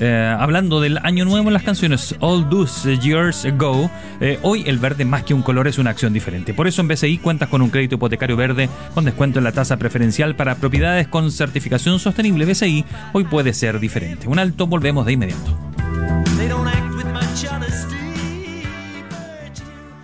eh, 0.01 0.33
hablando 0.39 0.79
del 0.79 0.97
año 0.99 1.25
nuevo 1.25 1.49
en 1.49 1.53
las 1.53 1.63
canciones 1.63 2.15
All 2.21 2.47
Those 2.47 2.97
Years 2.99 3.43
Ago, 3.43 3.91
eh, 4.21 4.39
hoy 4.43 4.63
el 4.65 4.77
verde 4.77 5.03
más 5.03 5.23
que 5.23 5.33
un 5.33 5.41
color 5.41 5.67
es 5.67 5.77
una 5.77 5.89
acción 5.89 6.13
diferente. 6.13 6.53
Por 6.53 6.67
eso 6.67 6.81
en 6.81 6.87
BCI 6.87 7.17
cuentas 7.17 7.49
con 7.49 7.61
un 7.61 7.69
crédito 7.69 7.95
hipotecario 7.95 8.37
verde 8.37 8.69
con 8.93 9.03
descuento 9.03 9.39
en 9.39 9.43
la 9.43 9.51
tasa 9.51 9.75
preferencial 9.75 10.35
para 10.35 10.55
propiedades 10.55 11.09
con 11.09 11.31
certificación 11.31 11.99
sostenible. 11.99 12.45
BCI 12.45 12.85
hoy 13.11 13.25
puede 13.25 13.53
ser 13.53 13.79
diferente. 13.79 14.29
Un 14.29 14.39
alto, 14.39 14.67
volvemos 14.67 15.05
de 15.05 15.13
inmediato. 15.13 15.57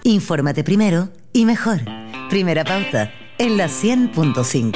Infórmate 0.03 0.63
primero 0.63 1.09
y 1.31 1.45
mejor. 1.45 1.79
Primera 2.29 2.65
pauta 2.65 3.11
en 3.37 3.57
la 3.57 3.67
100.5. 3.67 4.75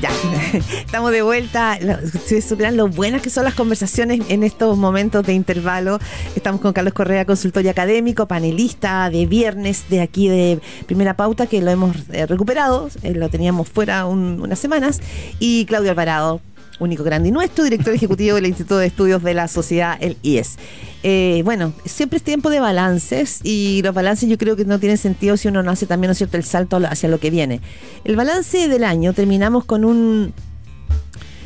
Ya, 0.00 0.10
estamos 0.80 1.10
de 1.10 1.22
vuelta. 1.22 1.78
Ustedes 2.04 2.44
supieran 2.44 2.76
lo 2.76 2.88
buenas 2.88 3.22
que 3.22 3.30
son 3.30 3.44
las 3.44 3.54
conversaciones 3.54 4.20
en 4.28 4.42
estos 4.42 4.76
momentos 4.76 5.24
de 5.24 5.32
intervalo. 5.32 5.98
Estamos 6.34 6.60
con 6.60 6.72
Carlos 6.72 6.92
Correa, 6.92 7.24
consultorio 7.24 7.70
académico, 7.70 8.26
panelista 8.26 9.08
de 9.10 9.26
viernes 9.26 9.84
de 9.88 10.02
aquí 10.02 10.28
de 10.28 10.60
Primera 10.86 11.14
Pauta, 11.16 11.46
que 11.46 11.62
lo 11.62 11.70
hemos 11.70 11.96
eh, 12.12 12.26
recuperado, 12.26 12.90
eh, 13.02 13.14
lo 13.14 13.28
teníamos 13.30 13.68
fuera 13.68 14.04
un- 14.06 14.40
unas 14.42 14.58
semanas, 14.58 15.00
y 15.38 15.64
Claudio 15.64 15.90
Alvarado, 15.90 16.40
único 16.78 17.04
grande 17.04 17.28
y 17.28 17.32
nuestro, 17.32 17.64
director 17.64 17.94
ejecutivo 17.94 18.36
del 18.36 18.46
Instituto 18.46 18.78
de 18.78 18.86
Estudios 18.86 19.22
de 19.22 19.34
la 19.34 19.48
Sociedad, 19.48 19.96
el 20.00 20.16
IES. 20.22 20.56
Eh, 21.02 21.42
bueno, 21.44 21.72
siempre 21.84 22.18
es 22.18 22.22
tiempo 22.22 22.50
de 22.50 22.60
balances 22.60 23.40
y 23.42 23.80
los 23.82 23.94
balances 23.94 24.28
yo 24.28 24.38
creo 24.38 24.56
que 24.56 24.64
no 24.64 24.78
tienen 24.78 24.98
sentido 24.98 25.36
si 25.36 25.48
uno 25.48 25.62
no 25.62 25.70
hace 25.70 25.86
también, 25.86 26.08
¿no 26.08 26.12
es 26.12 26.18
cierto?, 26.18 26.36
el 26.36 26.44
salto 26.44 26.76
hacia 26.76 27.08
lo 27.08 27.20
que 27.20 27.30
viene. 27.30 27.60
El 28.04 28.16
balance 28.16 28.68
del 28.68 28.84
año 28.84 29.12
terminamos 29.12 29.64
con 29.64 29.84
un 29.84 30.32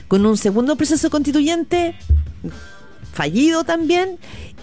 con 0.09 0.27
un 0.27 0.37
segundo 0.37 0.75
proceso 0.75 1.09
constituyente 1.09 1.94
fallido 3.12 3.62
también, 3.62 4.19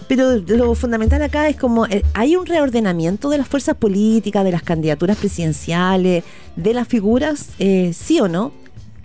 pero 0.06 0.36
lo 0.36 0.74
fundamental 0.74 1.22
acá 1.22 1.48
es 1.48 1.56
como 1.56 1.86
eh, 1.86 2.04
hay 2.12 2.36
un 2.36 2.44
reordenamiento 2.44 3.30
de 3.30 3.38
las 3.38 3.48
fuerzas 3.48 3.76
políticas, 3.76 4.44
de 4.44 4.52
las 4.52 4.62
candidaturas 4.62 5.16
presidenciales, 5.16 6.24
de 6.56 6.74
las 6.74 6.86
figuras, 6.86 7.50
eh, 7.58 7.92
sí 7.94 8.20
o 8.20 8.28
no, 8.28 8.52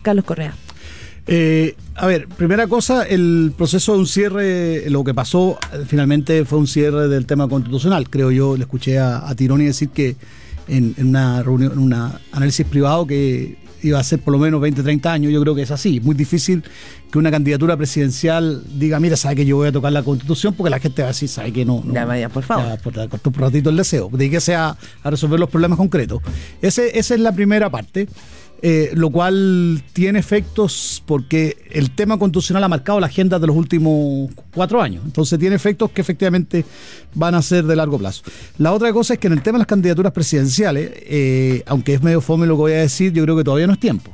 Carlos 0.01 0.25
Correa. 0.25 0.53
Eh, 1.25 1.75
a 1.95 2.07
ver, 2.07 2.27
primera 2.27 2.67
cosa, 2.67 3.03
el 3.03 3.53
proceso 3.57 3.93
de 3.93 3.99
un 3.99 4.07
cierre, 4.07 4.89
lo 4.89 5.03
que 5.03 5.13
pasó 5.13 5.57
eh, 5.71 5.83
finalmente 5.87 6.43
fue 6.43 6.59
un 6.59 6.67
cierre 6.67 7.07
del 7.07 7.25
tema 7.25 7.47
constitucional. 7.47 8.09
Creo 8.09 8.31
yo, 8.31 8.57
le 8.57 8.63
escuché 8.63 8.99
a, 8.99 9.27
a 9.27 9.35
Tironi 9.35 9.65
decir 9.65 9.89
que 9.89 10.15
en, 10.67 10.95
en 10.97 11.07
una 11.07 11.43
reunión, 11.43 11.73
en 11.73 11.79
un 11.79 11.93
análisis 11.93 12.65
privado 12.65 13.07
que 13.07 13.57
iba 13.83 13.99
a 13.99 14.03
ser 14.03 14.19
por 14.19 14.31
lo 14.31 14.39
menos 14.39 14.61
20, 14.61 14.81
30 14.81 15.11
años, 15.11 15.31
yo 15.31 15.41
creo 15.41 15.55
que 15.55 15.61
es 15.61 15.71
así. 15.71 15.99
Muy 15.99 16.15
difícil 16.15 16.63
que 17.11 17.17
una 17.17 17.29
candidatura 17.31 17.77
presidencial 17.77 18.63
diga, 18.77 18.99
mira, 18.99 19.17
sabe 19.17 19.35
que 19.35 19.45
yo 19.45 19.57
voy 19.57 19.67
a 19.67 19.71
tocar 19.71 19.91
la 19.91 20.03
constitución, 20.03 20.53
porque 20.53 20.69
la 20.69 20.79
gente 20.79 21.01
va 21.01 21.09
a 21.09 21.11
decir, 21.11 21.29
sabe 21.29 21.51
que 21.51 21.65
no. 21.65 21.83
no 21.85 21.93
Ya, 21.93 22.05
María, 22.05 22.29
por 22.29 22.43
favor. 22.43 22.65
Ya, 22.65 22.77
por, 22.77 22.93
cortó 23.09 23.29
un 23.29 23.35
ratito 23.35 23.69
el 23.69 23.77
deseo, 23.77 24.09
dedíquese 24.11 24.55
a, 24.55 24.77
a 25.03 25.09
resolver 25.09 25.39
los 25.39 25.49
problemas 25.49 25.77
concretos. 25.77 26.21
Ese, 26.61 26.97
esa 26.97 27.13
es 27.13 27.19
la 27.19 27.33
primera 27.33 27.69
parte. 27.69 28.07
Eh, 28.61 28.91
lo 28.93 29.09
cual 29.09 29.83
tiene 29.91 30.19
efectos 30.19 31.03
porque 31.05 31.57
el 31.71 31.91
tema 31.91 32.17
constitucional 32.17 32.63
ha 32.63 32.67
marcado 32.69 32.99
la 32.99 33.07
agenda 33.07 33.37
de 33.39 33.47
los 33.47 33.55
últimos 33.55 34.29
cuatro 34.53 34.81
años. 34.81 35.03
Entonces 35.05 35.37
tiene 35.37 35.55
efectos 35.55 35.91
que 35.91 35.99
efectivamente 36.01 36.63
van 37.13 37.35
a 37.35 37.41
ser 37.41 37.65
de 37.65 37.75
largo 37.75 37.97
plazo. 37.97 38.23
La 38.57 38.71
otra 38.71 38.93
cosa 38.93 39.13
es 39.15 39.19
que 39.19 39.27
en 39.27 39.33
el 39.33 39.41
tema 39.43 39.57
de 39.57 39.59
las 39.63 39.67
candidaturas 39.67 40.13
presidenciales, 40.13 40.91
eh, 40.95 41.63
aunque 41.65 41.93
es 41.95 42.01
medio 42.01 42.21
fome 42.21 42.47
lo 42.47 42.55
que 42.55 42.61
voy 42.61 42.71
a 42.73 42.77
decir, 42.77 43.11
yo 43.11 43.23
creo 43.23 43.35
que 43.35 43.43
todavía 43.43 43.67
no 43.67 43.73
es 43.73 43.79
tiempo. 43.79 44.11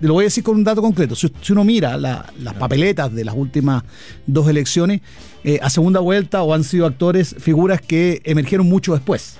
Y 0.00 0.06
lo 0.06 0.12
voy 0.12 0.22
a 0.22 0.26
decir 0.26 0.44
con 0.44 0.54
un 0.54 0.62
dato 0.62 0.80
concreto. 0.80 1.16
Si, 1.16 1.28
si 1.42 1.52
uno 1.52 1.64
mira 1.64 1.96
la- 1.96 2.32
las 2.40 2.54
papeletas 2.54 3.12
de 3.12 3.24
las 3.24 3.34
últimas 3.34 3.82
dos 4.28 4.48
elecciones, 4.48 5.00
eh, 5.42 5.58
a 5.60 5.68
segunda 5.70 5.98
vuelta 5.98 6.42
o 6.44 6.54
han 6.54 6.62
sido 6.62 6.86
actores, 6.86 7.34
figuras 7.40 7.80
que 7.80 8.20
emergieron 8.24 8.68
mucho 8.68 8.92
después. 8.92 9.38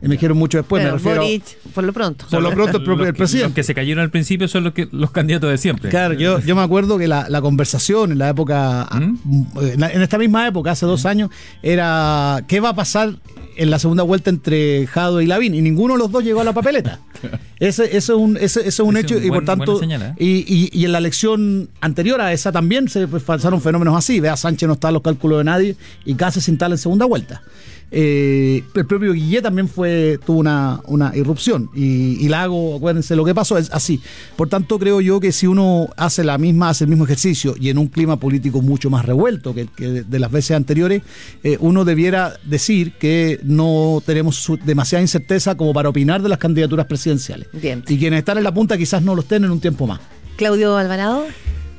Emergieron 0.00 0.38
mucho 0.38 0.58
después, 0.58 0.80
Pero 0.82 0.92
me 0.94 0.98
refiero. 0.98 1.22
Boric, 1.22 1.58
por 1.74 1.84
lo 1.84 1.92
pronto. 1.92 2.24
Por 2.30 2.42
lo 2.42 2.50
pronto, 2.52 2.78
el 2.78 2.84
propio- 2.84 3.06
el 3.06 3.14
presidente. 3.14 3.48
Los 3.48 3.54
que 3.54 3.62
se 3.64 3.74
cayeron 3.74 4.02
al 4.02 4.10
principio 4.10 4.46
son 4.48 4.64
los, 4.64 4.72
que, 4.72 4.88
los 4.92 5.10
candidatos 5.10 5.50
de 5.50 5.58
siempre. 5.58 5.90
Claro, 5.90 6.14
yo, 6.14 6.38
yo 6.40 6.54
me 6.56 6.62
acuerdo 6.62 6.98
que 6.98 7.08
la, 7.08 7.28
la 7.28 7.40
conversación 7.40 8.12
en 8.12 8.18
la 8.18 8.28
época, 8.28 8.88
¿Mm? 8.92 9.42
en, 9.60 9.80
la- 9.80 9.90
en 9.90 10.02
esta 10.02 10.18
misma 10.18 10.46
época, 10.46 10.70
hace 10.72 10.86
dos 10.86 11.04
años, 11.06 11.30
era 11.62 12.44
¿qué 12.48 12.60
va 12.60 12.70
a 12.70 12.74
pasar 12.74 13.14
en 13.56 13.70
la 13.70 13.78
segunda 13.80 14.04
vuelta 14.04 14.30
entre 14.30 14.86
Jado 14.86 15.20
y 15.20 15.26
Lavín? 15.26 15.54
Y 15.54 15.60
ninguno 15.62 15.94
de 15.94 15.98
los 15.98 16.10
dos 16.12 16.22
llegó 16.22 16.40
a 16.40 16.44
la 16.44 16.52
papeleta. 16.52 17.00
Ese, 17.58 17.86
ese 17.86 17.96
es 17.96 18.08
un, 18.10 18.36
ese, 18.36 18.60
ese 18.60 18.68
es 18.68 18.78
un 18.78 18.96
Ese 18.96 19.06
hecho 19.06 19.14
es 19.16 19.22
un 19.22 19.26
y 19.26 19.30
por 19.30 19.44
tanto, 19.44 19.80
señal, 19.80 20.00
¿eh? 20.02 20.14
y, 20.16 20.26
y- 20.46 20.70
y 20.72 20.84
en 20.84 20.92
la 20.92 20.98
elección 20.98 21.68
anterior 21.80 22.20
a 22.20 22.32
esa 22.32 22.52
también 22.52 22.88
se 22.88 23.08
pasaron 23.08 23.60
fenómenos 23.60 23.96
así. 23.96 24.20
Vea, 24.20 24.36
Sánchez 24.36 24.68
no 24.68 24.74
está 24.74 24.88
en 24.88 24.94
los 24.94 25.02
cálculos 25.02 25.38
de 25.38 25.44
nadie 25.44 25.76
y 26.04 26.14
casi 26.14 26.40
se 26.40 26.52
instala 26.52 26.76
en 26.76 26.78
segunda 26.78 27.04
vuelta. 27.06 27.42
Eh, 27.90 28.62
el 28.74 28.86
propio 28.86 29.12
Guillé 29.14 29.40
también 29.40 29.66
fue 29.68 30.18
tuvo 30.26 30.38
una, 30.40 30.80
una 30.84 31.16
irrupción 31.16 31.70
y, 31.74 32.24
y 32.24 32.28
Lago, 32.28 32.76
acuérdense 32.76 33.16
lo 33.16 33.24
que 33.24 33.34
pasó, 33.34 33.56
es 33.56 33.70
así. 33.72 34.00
Por 34.36 34.48
tanto, 34.48 34.78
creo 34.78 35.00
yo 35.00 35.20
que 35.20 35.32
si 35.32 35.46
uno 35.46 35.88
hace 35.96 36.22
la 36.24 36.36
misma, 36.38 36.68
hace 36.68 36.84
el 36.84 36.90
mismo 36.90 37.04
ejercicio 37.04 37.54
y 37.58 37.70
en 37.70 37.78
un 37.78 37.86
clima 37.88 38.18
político 38.18 38.60
mucho 38.60 38.90
más 38.90 39.04
revuelto 39.06 39.54
que, 39.54 39.66
que 39.66 40.02
de, 40.04 40.18
las 40.18 40.30
veces 40.30 40.56
anteriores, 40.56 41.02
eh, 41.42 41.56
uno 41.60 41.84
debiera 41.84 42.34
decir 42.44 42.92
que 42.98 43.40
no 43.42 44.02
tenemos 44.04 44.36
su- 44.36 44.58
demasiada 44.58 45.00
incerteza 45.02 45.56
como 45.56 45.72
para 45.72 45.88
opinar 45.88 46.20
de 46.22 46.28
las 46.28 46.38
candidaturas 46.38 46.86
presidenciales. 46.86 47.48
Bien. 47.52 47.82
Y 47.88 47.96
quienes 47.98 48.18
están 48.18 48.38
en 48.38 48.44
la 48.44 48.52
punta 48.52 48.76
quizás 48.76 49.02
no 49.02 49.14
lo 49.14 49.22
estén 49.22 49.44
en 49.44 49.50
un 49.50 49.60
tiempo 49.60 49.86
más. 49.86 50.00
Claudio 50.36 50.76
Alvarado. 50.76 51.24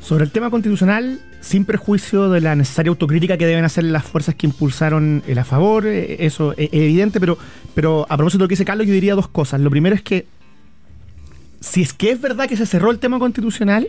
Sobre 0.02 0.24
el 0.24 0.32
tema 0.32 0.50
constitucional, 0.50 1.20
sin 1.42 1.66
perjuicio 1.66 2.30
de 2.30 2.42
la 2.42 2.56
necesaria 2.56 2.90
autocrítica 2.90 3.38
que 3.38 3.46
deben 3.46 3.64
hacer 3.64 3.84
las 3.86 4.04
fuerzas 4.04 4.36
que 4.36 4.48
impulsaron 4.48 5.24
el 5.28 5.38
a 5.38 5.46
favor, 5.46 5.86
eh, 5.88 6.18
eso 6.26 6.54
es 6.58 6.70
evidente, 6.72 7.20
pero, 7.20 7.38
pero 7.74 8.06
a 8.10 8.18
propósito 8.18 8.40
de 8.40 8.44
lo 8.46 8.48
que 8.50 8.54
dice 8.54 8.66
Carlos, 8.66 8.88
yo 8.88 8.94
diría 8.94 9.16
dos 9.16 9.28
cosas. 9.28 9.62
Lo 9.62 9.70
primero 9.70 9.96
es 9.96 10.02
que, 10.02 10.28
si 11.62 11.82
es 11.82 11.94
que 11.94 12.12
es 12.12 12.22
verdad 12.22 12.48
que 12.48 12.58
se 12.58 12.66
cerró 12.66 12.92
el 12.92 13.00
tema 13.00 13.20
constitucional, 13.20 13.88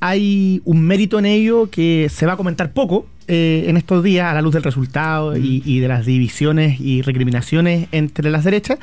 hay 0.00 0.62
un 0.64 0.82
mérito 0.82 1.18
en 1.18 1.26
ello 1.26 1.68
que 1.70 2.08
se 2.12 2.26
va 2.26 2.34
a 2.34 2.36
comentar 2.36 2.72
poco 2.72 3.06
eh, 3.26 3.64
en 3.66 3.76
estos 3.76 4.02
días 4.02 4.30
a 4.30 4.34
la 4.34 4.40
luz 4.40 4.54
del 4.54 4.62
resultado 4.62 5.36
y, 5.36 5.62
y 5.66 5.80
de 5.80 5.88
las 5.88 6.06
divisiones 6.06 6.80
y 6.80 7.02
recriminaciones 7.02 7.88
entre 7.92 8.30
las 8.30 8.44
derechas. 8.44 8.78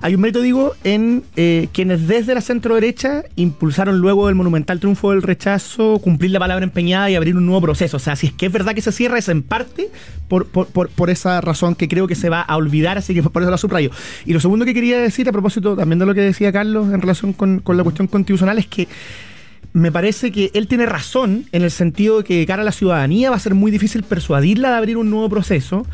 Hay 0.00 0.14
un 0.14 0.20
mérito, 0.20 0.40
digo, 0.40 0.74
en 0.84 1.24
eh, 1.34 1.66
quienes 1.72 2.06
desde 2.06 2.32
la 2.32 2.40
centro 2.40 2.76
derecha 2.76 3.24
impulsaron 3.34 3.98
luego 3.98 4.26
del 4.28 4.36
monumental 4.36 4.78
triunfo 4.78 5.10
del 5.10 5.22
rechazo 5.22 5.98
cumplir 5.98 6.30
la 6.30 6.38
palabra 6.38 6.64
empeñada 6.64 7.10
y 7.10 7.16
abrir 7.16 7.36
un 7.36 7.46
nuevo 7.46 7.62
proceso. 7.62 7.96
O 7.96 8.00
sea, 8.00 8.14
si 8.14 8.28
es 8.28 8.32
que 8.32 8.46
es 8.46 8.52
verdad 8.52 8.74
que 8.74 8.82
se 8.82 8.92
cierra, 8.92 9.18
es 9.18 9.28
en 9.28 9.42
parte 9.42 9.88
por, 10.28 10.46
por, 10.46 10.68
por- 10.68 10.90
por 10.90 11.10
esa 11.10 11.40
razón 11.40 11.74
que 11.74 11.88
creo 11.88 12.06
que 12.06 12.14
se 12.14 12.28
va 12.28 12.42
a 12.42 12.56
olvidar, 12.56 12.98
así 12.98 13.14
que 13.14 13.22
por 13.24 13.42
eso 13.42 13.50
la 13.50 13.58
subrayo. 13.58 13.90
Y 14.24 14.32
lo 14.32 14.38
segundo 14.38 14.64
que 14.64 14.74
quería 14.74 15.00
decir, 15.00 15.28
a 15.28 15.32
propósito 15.32 15.74
también 15.74 15.98
de 15.98 16.06
lo 16.06 16.14
que 16.14 16.20
decía 16.20 16.52
Carlos 16.52 16.92
en 16.92 17.00
relación 17.00 17.32
con, 17.32 17.58
con 17.58 17.76
la 17.76 17.82
cuestión 17.82 18.06
constitucional, 18.06 18.58
es 18.58 18.68
que 18.68 18.86
me 19.72 19.92
parece 19.92 20.32
que 20.32 20.50
él 20.54 20.66
tiene 20.66 20.86
razón 20.86 21.46
en 21.52 21.62
el 21.62 21.70
sentido 21.70 22.18
de 22.18 22.24
que 22.24 22.46
cara 22.46 22.62
a 22.62 22.64
la 22.64 22.72
ciudadanía 22.72 23.30
va 23.30 23.36
a 23.36 23.40
ser 23.40 23.54
muy 23.54 23.70
difícil 23.70 24.02
persuadirla 24.02 24.70
de 24.70 24.76
abrir 24.76 24.96
un 24.96 25.10
nuevo 25.10 25.28
proceso, 25.28 25.86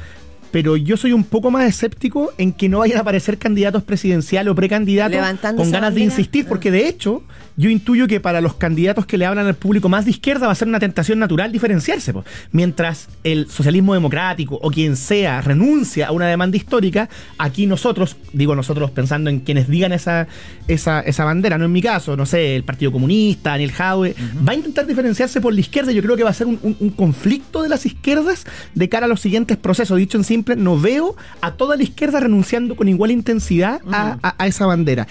pero 0.50 0.76
yo 0.76 0.96
soy 0.96 1.12
un 1.12 1.24
poco 1.24 1.50
más 1.50 1.68
escéptico 1.68 2.32
en 2.38 2.52
que 2.52 2.68
no 2.68 2.78
vayan 2.78 2.98
a 2.98 3.00
aparecer 3.00 3.38
candidatos 3.38 3.82
presidenciales 3.82 4.50
o 4.50 4.54
precandidatos 4.54 5.16
Levantando 5.16 5.62
con 5.62 5.72
ganas 5.72 5.94
de 5.94 6.00
insistir, 6.02 6.46
porque 6.46 6.70
de 6.70 6.88
hecho 6.88 7.22
yo 7.56 7.70
intuyo 7.70 8.06
que 8.08 8.18
para 8.20 8.40
los 8.40 8.54
candidatos 8.54 9.06
que 9.06 9.16
le 9.16 9.26
hablan 9.26 9.46
al 9.46 9.54
público 9.54 9.88
más 9.88 10.04
de 10.04 10.10
izquierda 10.10 10.46
va 10.46 10.52
a 10.52 10.56
ser 10.56 10.66
una 10.68 10.80
tentación 10.80 11.18
natural 11.20 11.52
diferenciarse. 11.52 12.12
Mientras 12.52 13.08
el 13.22 13.48
socialismo 13.48 13.94
democrático 13.94 14.58
o 14.60 14.70
quien 14.70 14.96
sea 14.96 15.40
renuncia 15.40 16.08
a 16.08 16.12
una 16.12 16.26
demanda 16.26 16.56
histórica, 16.56 17.08
aquí 17.38 17.66
nosotros, 17.66 18.16
digo 18.32 18.54
nosotros 18.56 18.90
pensando 18.90 19.30
en 19.30 19.40
quienes 19.40 19.68
digan 19.68 19.92
esa, 19.92 20.26
esa, 20.68 21.00
esa 21.00 21.24
bandera, 21.24 21.56
no 21.58 21.64
en 21.66 21.72
mi 21.72 21.82
caso, 21.82 22.16
no 22.16 22.26
sé, 22.26 22.56
el 22.56 22.64
Partido 22.64 22.90
Comunista, 22.92 23.50
Daniel 23.50 23.72
Jaue, 23.72 24.14
va 24.46 24.52
a 24.52 24.54
intentar 24.56 24.86
diferenciarse 24.86 25.40
por 25.40 25.54
la 25.54 25.60
izquierda. 25.60 25.92
Yo 25.92 26.02
creo 26.02 26.16
que 26.16 26.24
va 26.24 26.30
a 26.30 26.34
ser 26.34 26.46
un, 26.46 26.58
un- 26.62 26.76
un 26.80 26.90
conflicto 26.90 27.62
de 27.62 27.68
las 27.68 27.86
izquierdas 27.86 28.44
de 28.74 28.88
cara 28.88 29.06
a 29.06 29.08
los 29.08 29.20
siguientes 29.20 29.56
procesos. 29.56 29.96
Dicho 29.98 30.18
en 30.18 30.24
simple, 30.24 30.56
no 30.56 30.78
veo 30.80 31.16
a 31.40 31.52
toda 31.52 31.76
la 31.76 31.82
izquierda 31.82 32.20
renunciando 32.20 32.74
con 32.76 32.88
igual 32.88 33.10
intensidad 33.10 33.80
a- 33.92 34.18
a- 34.22 34.34
a 34.38 34.46
esa 34.46 34.66
bandera. 34.66 35.06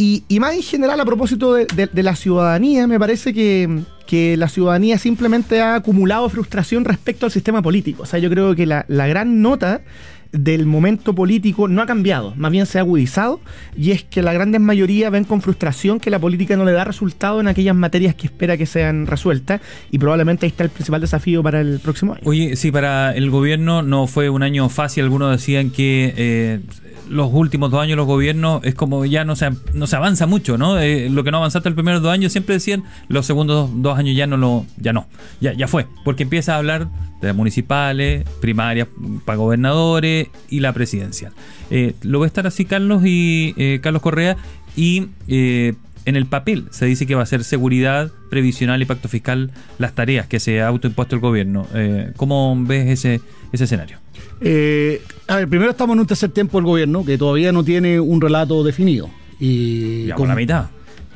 Y, 0.00 0.22
y 0.28 0.38
más 0.38 0.54
en 0.54 0.62
general, 0.62 1.00
a 1.00 1.04
propósito 1.04 1.54
de, 1.54 1.66
de- 1.74 1.88
de 1.88 2.02
la 2.04 2.14
ciudadanía, 2.14 2.86
me 2.86 2.98
parece 3.00 3.34
que, 3.34 3.80
que 4.06 4.36
la 4.36 4.48
ciudadanía 4.48 4.96
simplemente 4.96 5.60
ha 5.60 5.74
acumulado 5.74 6.28
frustración 6.28 6.84
respecto 6.84 7.26
al 7.26 7.32
sistema 7.32 7.60
político. 7.62 8.04
O 8.04 8.06
sea, 8.06 8.20
yo 8.20 8.30
creo 8.30 8.54
que 8.54 8.64
la, 8.64 8.84
la 8.88 9.08
gran 9.08 9.42
nota 9.42 9.80
del 10.32 10.66
momento 10.66 11.14
político 11.14 11.68
no 11.68 11.80
ha 11.80 11.86
cambiado, 11.86 12.34
más 12.36 12.52
bien 12.52 12.66
se 12.66 12.78
ha 12.78 12.82
agudizado, 12.82 13.40
y 13.76 13.92
es 13.92 14.04
que 14.04 14.22
la 14.22 14.32
gran 14.32 14.50
mayoría 14.62 15.10
ven 15.10 15.24
con 15.24 15.40
frustración 15.40 16.00
que 16.00 16.10
la 16.10 16.18
política 16.18 16.56
no 16.56 16.64
le 16.64 16.72
da 16.72 16.84
resultado 16.84 17.40
en 17.40 17.48
aquellas 17.48 17.74
materias 17.74 18.14
que 18.14 18.26
espera 18.26 18.56
que 18.56 18.66
sean 18.66 19.06
resueltas, 19.06 19.60
y 19.90 19.98
probablemente 19.98 20.46
ahí 20.46 20.50
está 20.50 20.64
el 20.64 20.70
principal 20.70 21.00
desafío 21.00 21.42
para 21.42 21.60
el 21.60 21.80
próximo 21.80 22.12
año. 22.12 22.22
Oye, 22.24 22.56
sí, 22.56 22.70
para 22.70 23.12
el 23.14 23.30
gobierno 23.30 23.82
no 23.82 24.06
fue 24.06 24.28
un 24.30 24.42
año 24.42 24.68
fácil. 24.68 25.04
Algunos 25.04 25.30
decían 25.30 25.70
que 25.70 26.12
eh, 26.16 26.60
los 27.08 27.30
últimos 27.32 27.70
dos 27.70 27.80
años 27.80 27.96
los 27.96 28.06
gobiernos 28.06 28.62
es 28.64 28.74
como 28.74 29.04
ya 29.04 29.24
no 29.24 29.36
se, 29.36 29.50
no 29.72 29.86
se 29.86 29.96
avanza 29.96 30.26
mucho, 30.26 30.58
¿no? 30.58 30.78
Eh, 30.78 31.08
lo 31.10 31.24
que 31.24 31.30
no 31.30 31.38
avanzaste 31.38 31.68
el 31.68 31.74
primeros 31.74 32.02
dos 32.02 32.12
años 32.12 32.32
siempre 32.32 32.54
decían, 32.54 32.84
los 33.08 33.26
segundos 33.26 33.70
dos 33.74 33.98
años 33.98 34.16
ya 34.16 34.26
no 34.26 34.36
lo, 34.36 34.66
ya 34.76 34.92
no, 34.92 35.06
ya, 35.40 35.52
ya 35.52 35.68
fue, 35.68 35.86
porque 36.04 36.24
empieza 36.24 36.54
a 36.54 36.58
hablar 36.58 36.88
de 37.20 37.32
municipales, 37.32 38.24
primarias 38.40 38.88
para 39.24 39.36
gobernadores 39.36 40.17
y 40.48 40.60
la 40.60 40.72
presidencial. 40.72 41.32
Eh, 41.70 41.94
lo 42.02 42.20
va 42.20 42.26
a 42.26 42.28
estar 42.28 42.46
así 42.46 42.64
Carlos 42.64 43.02
y 43.04 43.54
eh, 43.56 43.80
Carlos 43.82 44.02
Correa 44.02 44.36
y 44.76 45.06
eh, 45.28 45.74
en 46.04 46.16
el 46.16 46.26
papel 46.26 46.66
se 46.70 46.86
dice 46.86 47.06
que 47.06 47.14
va 47.14 47.22
a 47.22 47.26
ser 47.26 47.44
seguridad 47.44 48.10
previsional 48.30 48.80
y 48.80 48.84
pacto 48.86 49.08
fiscal 49.08 49.50
las 49.78 49.94
tareas 49.94 50.26
que 50.26 50.40
se 50.40 50.60
ha 50.62 50.68
autoimpuesto 50.68 51.14
el 51.14 51.20
gobierno. 51.20 51.66
Eh, 51.74 52.12
¿Cómo 52.16 52.56
ves 52.66 52.86
ese, 52.88 53.20
ese 53.52 53.64
escenario? 53.64 53.98
Eh, 54.40 55.02
a 55.26 55.36
ver, 55.36 55.48
primero 55.48 55.70
estamos 55.72 55.94
en 55.94 56.00
un 56.00 56.06
tercer 56.06 56.30
tiempo 56.30 56.58
del 56.58 56.64
gobierno 56.66 57.04
que 57.04 57.18
todavía 57.18 57.52
no 57.52 57.64
tiene 57.64 58.00
un 58.00 58.20
relato 58.20 58.62
definido. 58.64 59.10
Y 59.40 60.06
Ya 60.06 60.14
con- 60.14 60.28
la 60.28 60.34
mitad. 60.34 60.66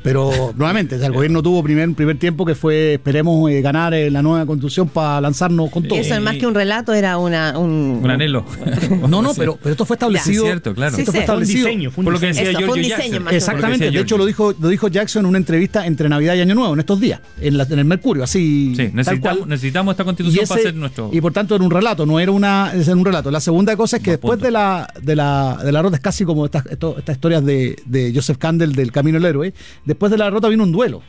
Pero 0.03 0.53
nuevamente, 0.57 0.95
o 0.95 0.97
sea, 0.99 1.07
el 1.07 1.13
gobierno 1.13 1.41
tuvo 1.41 1.63
primer, 1.63 1.91
primer 1.93 2.17
tiempo 2.19 2.45
que 2.45 2.55
fue, 2.55 2.95
esperemos 2.95 3.49
eh, 3.49 3.61
ganar 3.61 3.93
eh, 3.93 4.11
la 4.11 4.21
nueva 4.21 4.45
constitución 4.45 4.89
para 4.89 5.21
lanzarnos 5.21 5.69
con 5.69 5.87
todo. 5.87 5.97
Eso 5.97 6.13
es 6.13 6.21
más 6.21 6.35
que 6.35 6.45
un 6.45 6.53
relato, 6.53 6.93
era 6.93 7.17
una, 7.17 7.57
un, 7.57 7.99
Un 8.03 8.09
anhelo. 8.11 8.45
No, 9.07 9.21
no, 9.21 9.33
pero, 9.33 9.57
pero 9.61 9.71
esto 9.71 9.85
fue 9.85 9.95
establecido. 9.95 10.43
Sí, 10.43 10.47
es 10.47 10.51
cierto, 10.53 10.73
claro. 10.73 10.95
Sí, 10.95 11.01
Esto 11.01 11.11
sí. 11.11 11.17
fue 11.17 11.25
Fue 11.25 11.35
un 11.35 11.41
establecido. 11.43 11.67
diseño, 11.67 11.91
fue 11.91 12.01
un 12.01 12.05
Por 12.05 12.13
lo 12.13 12.19
que 12.19 12.27
decía 12.27 12.43
Eso, 12.43 12.73
diseño 12.73 12.87
Jackson. 13.19 13.27
Exactamente, 13.33 13.91
de 13.91 13.99
hecho 13.99 14.17
lo 14.17 14.25
dijo, 14.25 14.53
lo 14.59 14.67
dijo 14.67 14.87
Jackson 14.89 15.21
en 15.21 15.25
una 15.27 15.37
entrevista 15.37 15.85
entre 15.87 16.09
Navidad 16.09 16.35
y 16.35 16.41
Año 16.41 16.55
Nuevo 16.55 16.73
en 16.73 16.79
estos 16.81 16.99
días, 16.99 17.21
en, 17.39 17.57
la- 17.57 17.63
en 17.63 17.79
el 17.79 17.85
Mercurio, 17.85 18.23
así. 18.23 18.73
Sí, 18.75 18.89
necesitamos, 18.93 19.47
necesitamos 19.47 19.93
esta 19.93 20.03
constitución 20.03 20.45
para 20.47 20.59
ese- 20.59 20.69
hacer 20.69 20.79
nuestro. 20.79 21.09
y 21.13 21.21
por 21.21 21.31
tanto 21.33 21.55
era 21.55 21.63
un 21.63 21.71
relato, 21.71 22.05
no 22.05 22.19
era 22.19 22.31
una 22.31 22.71
es 22.73 22.87
un 22.89 23.05
relato. 23.05 23.31
La 23.31 23.39
segunda 23.39 23.75
cosa 23.77 23.97
es 23.97 24.03
que 24.03 24.11
después 24.11 24.33
punto. 24.33 24.45
de 24.45 24.51
la 24.51 24.87
de 25.01 25.15
la 25.15 25.57
de 25.63 25.71
la 25.71 25.79
derrota 25.79 25.95
es 25.97 26.01
casi 26.01 26.25
como 26.25 26.45
estas 26.45 26.65
esto- 26.65 26.95
estas 26.97 27.15
historias 27.15 27.45
de, 27.45 27.75
de 27.85 28.11
Joseph 28.13 28.37
Campbell 28.37 28.71
del 28.73 28.91
Camino 28.91 29.17
del 29.19 29.25
Héroe. 29.27 29.53
Después 29.93 30.11
de 30.11 30.17
la 30.17 30.25
derrota 30.25 30.49
vino 30.49 30.63
un 30.63 30.71
duelo. 30.71 31.03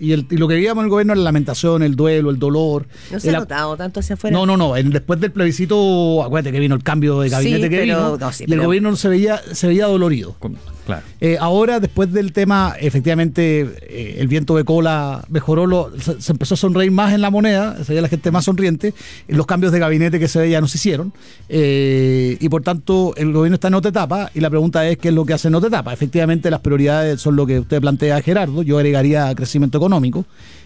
Y, 0.00 0.12
el- 0.12 0.26
y 0.30 0.36
lo 0.36 0.46
que 0.48 0.54
veíamos 0.54 0.82
en 0.82 0.86
el 0.86 0.90
gobierno 0.90 1.12
era 1.12 1.18
la 1.18 1.24
lamentación, 1.24 1.82
el 1.82 1.96
duelo, 1.96 2.30
el 2.30 2.38
dolor. 2.38 2.86
No 3.10 3.20
se 3.20 3.30
ha 3.30 3.32
notado 3.38 3.76
tanto 3.76 4.00
hacia 4.00 4.14
afuera. 4.14 4.36
no, 4.36 4.46
no, 4.46 4.56
no. 4.56 4.74
después 4.74 5.20
del 5.20 5.32
plebiscito, 5.32 6.22
acuérdate 6.22 6.52
que 6.52 6.60
vino 6.60 6.74
el 6.74 6.82
cambio 6.82 7.20
de 7.20 7.28
gabinete 7.28 7.64
Sí, 7.64 7.70
que 7.70 7.76
pero- 7.76 7.82
vino. 7.84 8.16
no, 8.18 8.32
sí, 8.32 8.44
y 8.46 8.52
el 8.52 8.58
pero- 8.58 8.64
gobierno 8.64 8.96
se 8.96 9.08
veía, 9.08 9.40
se 9.52 9.66
veía 9.68 9.86
dolorido. 9.86 10.34
Con- 10.38 10.56
claro. 10.86 11.02
Eh, 11.20 11.36
ahora, 11.40 11.80
después 11.80 12.12
del 12.12 12.32
tema, 12.32 12.74
efectivamente, 12.80 13.60
eh, 13.82 14.16
el 14.20 14.28
viento 14.28 14.56
de 14.56 14.64
cola 14.64 15.24
mejoró, 15.28 15.66
lo- 15.66 15.92
se, 16.00 16.20
se 16.20 16.32
empezó 16.32 16.54
a 16.54 16.56
sonreír 16.56 16.90
más 16.90 17.12
en 17.12 17.20
la 17.20 17.30
moneda, 17.30 17.76
se 17.84 17.92
veía 17.92 18.02
la 18.02 18.08
gente 18.08 18.30
más 18.30 18.44
sonriente, 18.44 18.94
los 19.28 19.46
cambios 19.46 19.72
de 19.72 19.78
gabinete 19.78 20.18
que 20.18 20.28
se 20.28 20.38
veía 20.38 20.60
no 20.60 20.68
se 20.68 20.78
hicieron, 20.78 21.12
eh, 21.48 22.36
y 22.40 22.48
por 22.48 22.62
tanto 22.62 23.14
el 23.16 23.32
gobierno 23.32 23.54
está 23.54 23.68
en 23.68 23.74
otra 23.74 23.90
etapa, 23.90 24.30
y 24.34 24.40
la 24.40 24.48
pregunta 24.50 24.86
es 24.88 24.96
qué 24.98 25.08
es 25.08 25.14
lo 25.14 25.24
que 25.26 25.32
hace 25.34 25.48
en 25.48 25.54
otra 25.56 25.68
etapa. 25.68 25.92
Efectivamente, 25.92 26.50
las 26.50 26.60
prioridades 26.60 27.20
son 27.20 27.36
lo 27.36 27.46
que 27.46 27.60
usted 27.60 27.80
plantea, 27.80 28.20
Gerardo, 28.22 28.62
yo 28.62 28.76
agregaría 28.78 29.34
crecimiento 29.34 29.78
económico. 29.78 29.87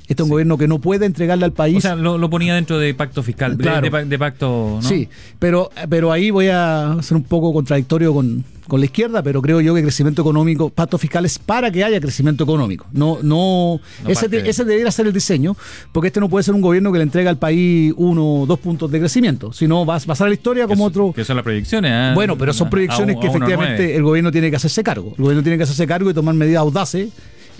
Este 0.09 0.21
es 0.21 0.25
un 0.25 0.31
gobierno 0.31 0.59
que 0.59 0.67
no 0.67 0.81
puede 0.81 1.07
entregarle 1.07 1.45
al 1.45 1.52
país... 1.52 1.79
O 1.79 1.81
sea, 1.81 1.95
lo, 1.95 2.19
lo 2.19 2.29
ponía 2.29 2.55
dentro 2.57 2.76
de 2.79 2.93
pacto 2.93 3.23
fiscal, 3.23 3.57
de- 3.57 3.62
Claro. 3.62 3.81
de, 3.83 3.91
pa- 3.91 4.05
de 4.05 4.19
pacto. 4.19 4.79
¿no? 4.83 4.87
Sí, 4.87 5.09
pero, 5.38 5.71
pero 5.88 6.11
ahí 6.11 6.31
voy 6.31 6.49
a 6.49 6.97
ser 7.02 7.17
un 7.17 7.23
poco 7.23 7.52
contradictorio 7.55 8.12
con, 8.12 8.45
con 8.67 8.81
la 8.81 8.87
izquierda, 8.87 9.23
pero 9.23 9.41
creo 9.41 9.61
yo 9.61 9.75
que 9.75 9.81
crecimiento 9.81 10.21
económico, 10.21 10.71
pacto 10.71 10.99
fiscal 10.99 11.25
es 11.25 11.38
para 11.38 11.71
que 11.71 11.85
haya 11.85 12.00
crecimiento 12.00 12.43
económico. 12.43 12.85
No, 12.93 13.19
no, 13.23 13.81
No 14.02 14.11
ese, 14.11 14.26
de- 14.29 14.43
de- 14.43 14.50
ese 14.50 14.64
debería 14.64 14.91
ser 14.91 15.07
el 15.07 15.12
diseño, 15.12 15.57
porque 15.93 16.09
este 16.09 16.19
no 16.19 16.29
puede 16.29 16.43
ser 16.43 16.55
un 16.55 16.61
gobierno 16.62 16.91
que 16.91 16.99
le 16.99 17.05
entrega 17.05 17.31
al 17.31 17.38
país 17.38 17.95
uno 17.97 18.41
o 18.43 18.47
dos 18.47 18.59
puntos 18.59 18.91
de 18.91 18.99
crecimiento, 18.99 19.52
sino 19.52 19.87
va 19.87 19.97
a 19.97 20.00
pasar 20.00 20.26
a 20.26 20.31
la 20.31 20.35
historia 20.35 20.67
como 20.67 20.85
otro. 20.85 21.12
Que 21.14 21.25
son 21.25 21.37
las 21.37 21.45
proyecciones. 21.45 21.93
¿ah? 21.95 22.12
Bueno, 22.14 22.37
pero 22.37 22.52
son 22.52 22.69
proyecciones 22.69 23.17
a- 23.17 23.21
que 23.21 23.29
a 23.29 23.31
efectivamente 23.31 23.97
el 23.97 24.02
gobierno 24.02 24.33
tiene 24.33 24.50
que 24.50 24.57
hacerse 24.57 24.83
cargo. 24.83 25.14
El 25.17 25.23
gobierno 25.23 25.43
tiene 25.45 25.57
que 25.59 25.62
hacerse 25.62 25.87
cargo 25.87 26.11
y 26.11 26.14
tomar 26.14 26.35
medidas 26.35 26.61
audaces, 26.61 27.09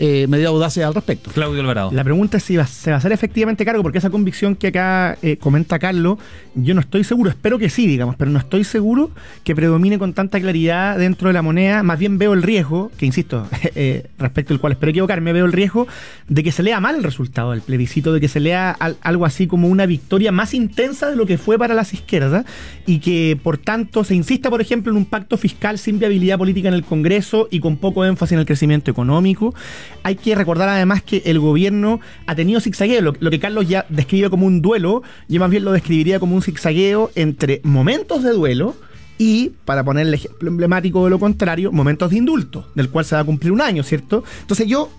eh, 0.05 0.27
medidas 0.27 0.49
audaces 0.51 0.85
al 0.85 0.95
respecto. 0.95 1.31
Claudio 1.31 1.61
Alvarado. 1.61 1.93
La 1.93 2.03
pregunta 2.03 2.39
es 2.39 2.43
si 2.43 2.57
va- 2.57 2.67
se 2.67 2.91
va 2.91 2.97
a 2.97 2.99
hacer 2.99 3.13
efectivamente 3.13 3.65
cargo, 3.65 3.83
porque 3.85 3.99
esa 3.99 4.11
convicción 4.11 4.57
que 4.57 4.67
acá 4.67 5.17
eh, 5.23 5.37
comenta 5.37 5.79
Carlos, 5.79 6.19
yo 6.57 6.75
no 6.75 6.81
estoy 6.81 7.05
seguro, 7.05 7.31
espero 7.31 7.57
que 7.57 7.71
sí, 7.71 7.87
digamos, 7.87 8.17
pero 8.17 8.29
no 8.33 8.41
estoy 8.41 8.65
seguro 8.65 9.13
que 9.45 9.55
predomine 9.55 10.01
con 10.01 10.13
tanta 10.13 10.41
claridad 10.41 10.99
dentro 10.99 11.29
de 11.29 11.35
la 11.35 11.43
moneda. 11.43 11.85
Más 11.85 12.01
bien 12.01 12.19
veo 12.19 12.33
el 12.33 12.43
riesgo, 12.43 12.91
que 12.99 13.07
insisto, 13.07 13.47
eh, 13.77 14.09
respecto 14.19 14.53
al 14.53 14.59
cual 14.61 14.73
espero 14.73 14.91
equivocarme, 14.91 15.33
veo 15.33 15.47
el 15.47 15.53
riesgo 15.53 15.87
de 16.29 16.43
que 16.43 16.51
se 16.51 16.65
lea 16.65 16.81
mal 16.81 16.97
el 16.97 17.05
resultado 17.05 17.53
del 17.53 17.61
plebiscito, 17.63 18.13
de 18.13 18.21
que 18.21 18.27
se 18.29 18.41
lea 18.41 18.73
al- 18.73 18.97
algo 19.03 19.25
así 19.25 19.47
como 19.47 19.69
una 19.69 19.87
victoria 19.87 20.33
más 20.33 20.53
intensa 20.53 21.09
de 21.11 21.15
lo 21.17 21.27
que 21.27 21.39
fue 21.39 21.59
para 21.59 21.75
las 21.75 21.95
izquierdas 21.95 22.45
y 22.87 22.99
que 22.99 23.39
por 23.41 23.57
tanto 23.57 24.03
se 24.03 24.17
insista, 24.17 24.51
por 24.51 24.61
ejemplo, 24.61 24.91
en 24.91 24.97
un 24.99 25.05
pacto 25.07 25.37
fiscal 25.37 25.79
sin 25.79 26.01
viabilidad 26.01 26.39
política 26.39 26.67
en 26.67 26.75
el 26.75 26.83
Congreso 26.85 27.47
y 27.53 27.61
con 27.61 27.77
poco 27.77 28.05
énfasis 28.05 28.33
en 28.33 28.41
el 28.41 28.47
crecimiento 28.47 28.91
económico. 28.91 29.55
Hay 30.03 30.17
que 30.17 30.35
recordar 30.35 30.69
además 30.69 31.03
que 31.03 31.23
el 31.27 31.39
gobierno 31.39 32.01
ha 32.27 32.35
tenido 32.35 32.61
zigzagueo, 32.61 33.01
lo, 33.19 33.31
que 33.31 33.41
Carlos 33.41 33.69
ya 33.69 33.87
describe 33.89 34.31
como 34.31 34.47
un 34.47 34.63
duelo, 34.63 35.03
yo 35.29 35.41
más 35.41 35.51
bien 35.51 35.65
lo 35.65 35.73
describiría 35.73 36.21
como 36.21 36.35
un 36.35 36.43
zigzagueo 36.43 37.11
entre 37.15 37.61
momentos 37.65 38.23
de 38.23 38.31
duelo 38.31 38.75
y, 39.19 39.51
para 39.65 39.85
poner 39.85 40.07
el 40.07 40.15
ejemplo 40.15 40.49
emblemático 40.49 41.05
de 41.05 41.11
lo 41.11 41.19
contrario, 41.19 41.71
momentos 41.73 42.11
de 42.11 42.17
indulto, 42.17 42.67
del 42.75 42.91
cual 42.91 43.05
se 43.05 43.15
va 43.15 43.21
a 43.21 43.25
cumplir 43.25 43.53
un 43.53 43.61
año, 43.61 43.83
¿cierto? 43.83 44.25
Entonces 44.41 44.67
yo 44.67 44.91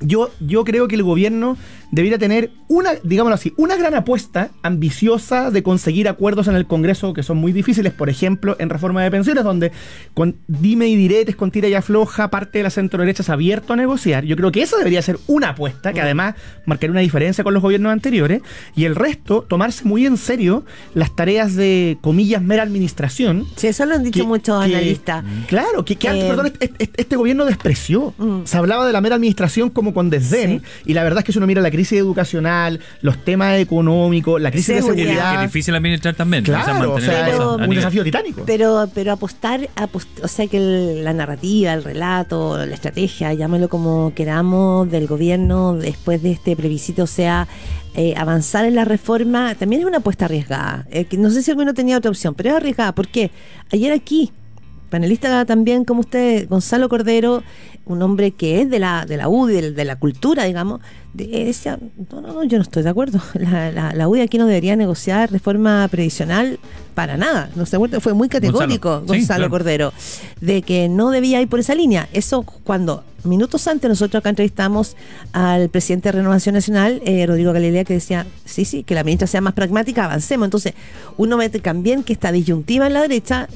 yo, 0.00 0.30
yo 0.40 0.64
creo 0.64 0.88
que 0.88 0.96
el 0.96 1.02
gobierno 1.02 1.56
debería 1.92 2.18
tener 2.18 2.50
una, 2.68 2.90
digámoslo 3.02 3.34
así, 3.34 3.52
una 3.56 3.76
gran 3.76 3.94
apuesta 3.94 4.50
ambiciosa 4.62 5.50
de 5.50 5.62
conseguir 5.62 6.08
acuerdos 6.08 6.48
en 6.48 6.54
el 6.54 6.66
Congreso 6.66 7.12
que 7.14 7.22
son 7.22 7.36
muy 7.38 7.52
difíciles, 7.52 7.92
por 7.92 8.08
ejemplo, 8.08 8.56
en 8.58 8.70
reforma 8.70 9.02
de 9.02 9.10
pensiones, 9.10 9.44
donde 9.44 9.72
con 10.14 10.36
dime 10.48 10.88
y 10.88 10.96
diretes, 10.96 11.36
con 11.36 11.50
tira 11.50 11.68
y 11.68 11.74
afloja, 11.74 12.28
parte 12.30 12.58
de 12.58 12.64
la 12.64 12.70
centro 12.70 13.00
derecha 13.00 13.22
se 13.22 13.30
ha 13.30 13.34
abierto 13.34 13.72
a 13.72 13.76
negociar. 13.76 14.24
Yo 14.24 14.36
creo 14.36 14.50
que 14.52 14.62
eso 14.62 14.76
debería 14.78 15.02
ser 15.02 15.18
una 15.26 15.50
apuesta, 15.50 15.92
que 15.92 16.00
además 16.00 16.34
marcaría 16.66 16.92
una 16.92 17.00
diferencia 17.00 17.44
con 17.44 17.54
los 17.54 17.62
gobiernos 17.62 17.92
anteriores, 17.92 18.42
y 18.76 18.84
el 18.84 18.94
resto, 18.94 19.42
tomarse 19.48 19.84
muy 19.84 20.06
en 20.06 20.16
serio 20.16 20.64
las 20.94 21.14
tareas 21.14 21.54
de, 21.56 21.98
comillas, 22.00 22.42
mera 22.42 22.62
administración. 22.62 23.46
Sí, 23.56 23.66
eso 23.66 23.84
lo 23.86 23.94
han 23.94 24.04
dicho 24.04 24.20
que- 24.20 24.26
muchos 24.26 24.64
que- 24.64 24.74
analistas. 24.74 25.24
Claro, 25.48 25.84
que, 25.84 25.96
que 25.96 26.08
antes, 26.08 26.24
Eh, 26.24 26.28
perdón, 26.28 26.46
este, 26.46 26.64
este- 26.78 27.00
este 27.02 27.16
gobierno 27.16 27.44
despreció. 27.44 28.14
Mm. 28.18 28.40
Se 28.44 28.56
hablaba 28.56 28.86
de 28.86 28.92
la 28.92 29.00
mera 29.00 29.16
administración 29.16 29.70
como 29.70 29.92
con 29.94 30.10
desdén. 30.10 30.60
Sí. 30.60 30.90
Y 30.90 30.94
la 30.94 31.02
verdad 31.04 31.20
es 31.20 31.24
que 31.24 31.32
si 31.32 31.38
uno 31.38 31.46
mira 31.46 31.60
la 31.62 31.70
crisis 31.80 31.98
educacional, 31.98 32.80
los 33.02 33.16
temas 33.24 33.58
económicos, 33.58 34.40
la 34.40 34.50
crisis 34.50 34.76
Seguridad. 34.76 34.94
de 34.96 34.96
Que 34.96 35.02
es 35.12 35.18
seguridad. 35.18 35.42
difícil 35.42 35.74
administrar 35.74 36.14
también. 36.14 36.44
Claro, 36.44 36.94
o 36.94 37.00
sea, 37.00 37.28
un 37.56 37.70
desafío 37.74 38.04
titánico. 38.04 38.42
Pero, 38.46 38.88
pero 38.94 39.12
apostar, 39.12 39.68
apost- 39.76 40.22
o 40.22 40.28
sea 40.28 40.46
que 40.46 40.58
el- 40.58 41.04
la 41.04 41.12
narrativa, 41.12 41.72
el 41.72 41.82
relato, 41.84 42.56
la 42.64 42.74
estrategia, 42.74 43.32
llámelo 43.32 43.68
como 43.68 44.12
queramos, 44.14 44.90
del 44.90 45.06
gobierno 45.06 45.74
después 45.74 46.22
de 46.22 46.32
este 46.32 46.54
plebiscito 46.56 47.06
sea 47.06 47.48
eh, 47.94 48.14
avanzar 48.16 48.64
en 48.66 48.76
la 48.76 48.84
reforma, 48.84 49.56
también 49.56 49.82
es 49.82 49.86
una 49.88 49.98
apuesta 49.98 50.26
arriesgada. 50.26 50.86
Eh, 50.92 51.06
que 51.06 51.16
no 51.16 51.28
sé 51.30 51.42
si 51.42 51.50
alguno 51.50 51.74
tenía 51.74 51.96
otra 51.98 52.10
opción, 52.10 52.34
pero 52.36 52.50
es 52.50 52.56
arriesgada. 52.56 52.94
¿Por 52.94 53.08
qué? 53.08 53.32
Ayer 53.72 53.92
aquí, 53.92 54.30
panelista 54.90 55.44
también 55.46 55.84
como 55.84 56.00
usted, 56.00 56.48
Gonzalo 56.48 56.88
Cordero, 56.88 57.42
un 57.86 58.02
hombre 58.02 58.32
que 58.32 58.60
es 58.60 58.68
de 58.70 58.78
la, 58.78 59.06
de 59.06 59.16
la 59.16 59.28
UDI, 59.28 59.54
de, 59.54 59.72
de 59.72 59.84
la 59.84 59.96
cultura, 59.96 60.44
digamos, 60.44 60.80
de- 61.14 61.26
decía, 61.46 61.78
no, 62.12 62.20
no, 62.20 62.32
no, 62.34 62.44
yo 62.44 62.58
no 62.58 62.62
estoy 62.62 62.82
de 62.82 62.90
acuerdo. 62.90 63.20
La, 63.34 63.72
la, 63.72 63.92
la 63.94 64.08
UDI 64.08 64.20
aquí 64.20 64.38
no 64.38 64.46
debería 64.46 64.76
negociar 64.76 65.32
reforma 65.32 65.88
previsional 65.88 66.58
para 66.94 67.16
nada. 67.16 67.50
No 67.56 67.64
se 67.66 67.76
acuerda, 67.76 67.98
fue 68.00 68.12
muy 68.12 68.28
categórico 68.28 68.90
Gonzalo. 69.00 69.14
Sí, 69.14 69.18
Gonzalo 69.20 69.38
claro. 69.38 69.50
Cordero, 69.50 69.92
de 70.40 70.62
que 70.62 70.88
no 70.88 71.10
debía 71.10 71.40
ir 71.40 71.48
por 71.48 71.58
esa 71.60 71.74
línea. 71.74 72.08
Eso 72.12 72.42
cuando 72.42 73.02
minutos 73.24 73.66
antes 73.66 73.88
nosotros 73.88 74.20
acá 74.20 74.30
entrevistamos 74.30 74.96
al 75.32 75.68
presidente 75.68 76.08
de 76.08 76.12
Renovación 76.18 76.54
Nacional, 76.54 77.00
eh, 77.04 77.26
Rodrigo 77.26 77.52
Galilea, 77.52 77.84
que 77.84 77.94
decía, 77.94 78.26
sí, 78.44 78.64
sí, 78.64 78.82
que 78.84 78.94
la 78.94 79.02
ministra 79.04 79.26
sea 79.26 79.40
más 79.40 79.54
pragmática, 79.54 80.04
avancemos. 80.04 80.46
Entonces, 80.46 80.74
uno 81.16 81.36
ve 81.36 81.48
también 81.48 82.02
que 82.04 82.12
esta 82.12 82.30
disyuntiva 82.32 82.86
en 82.86 82.92
la 82.94 83.02
derecha 83.02 83.48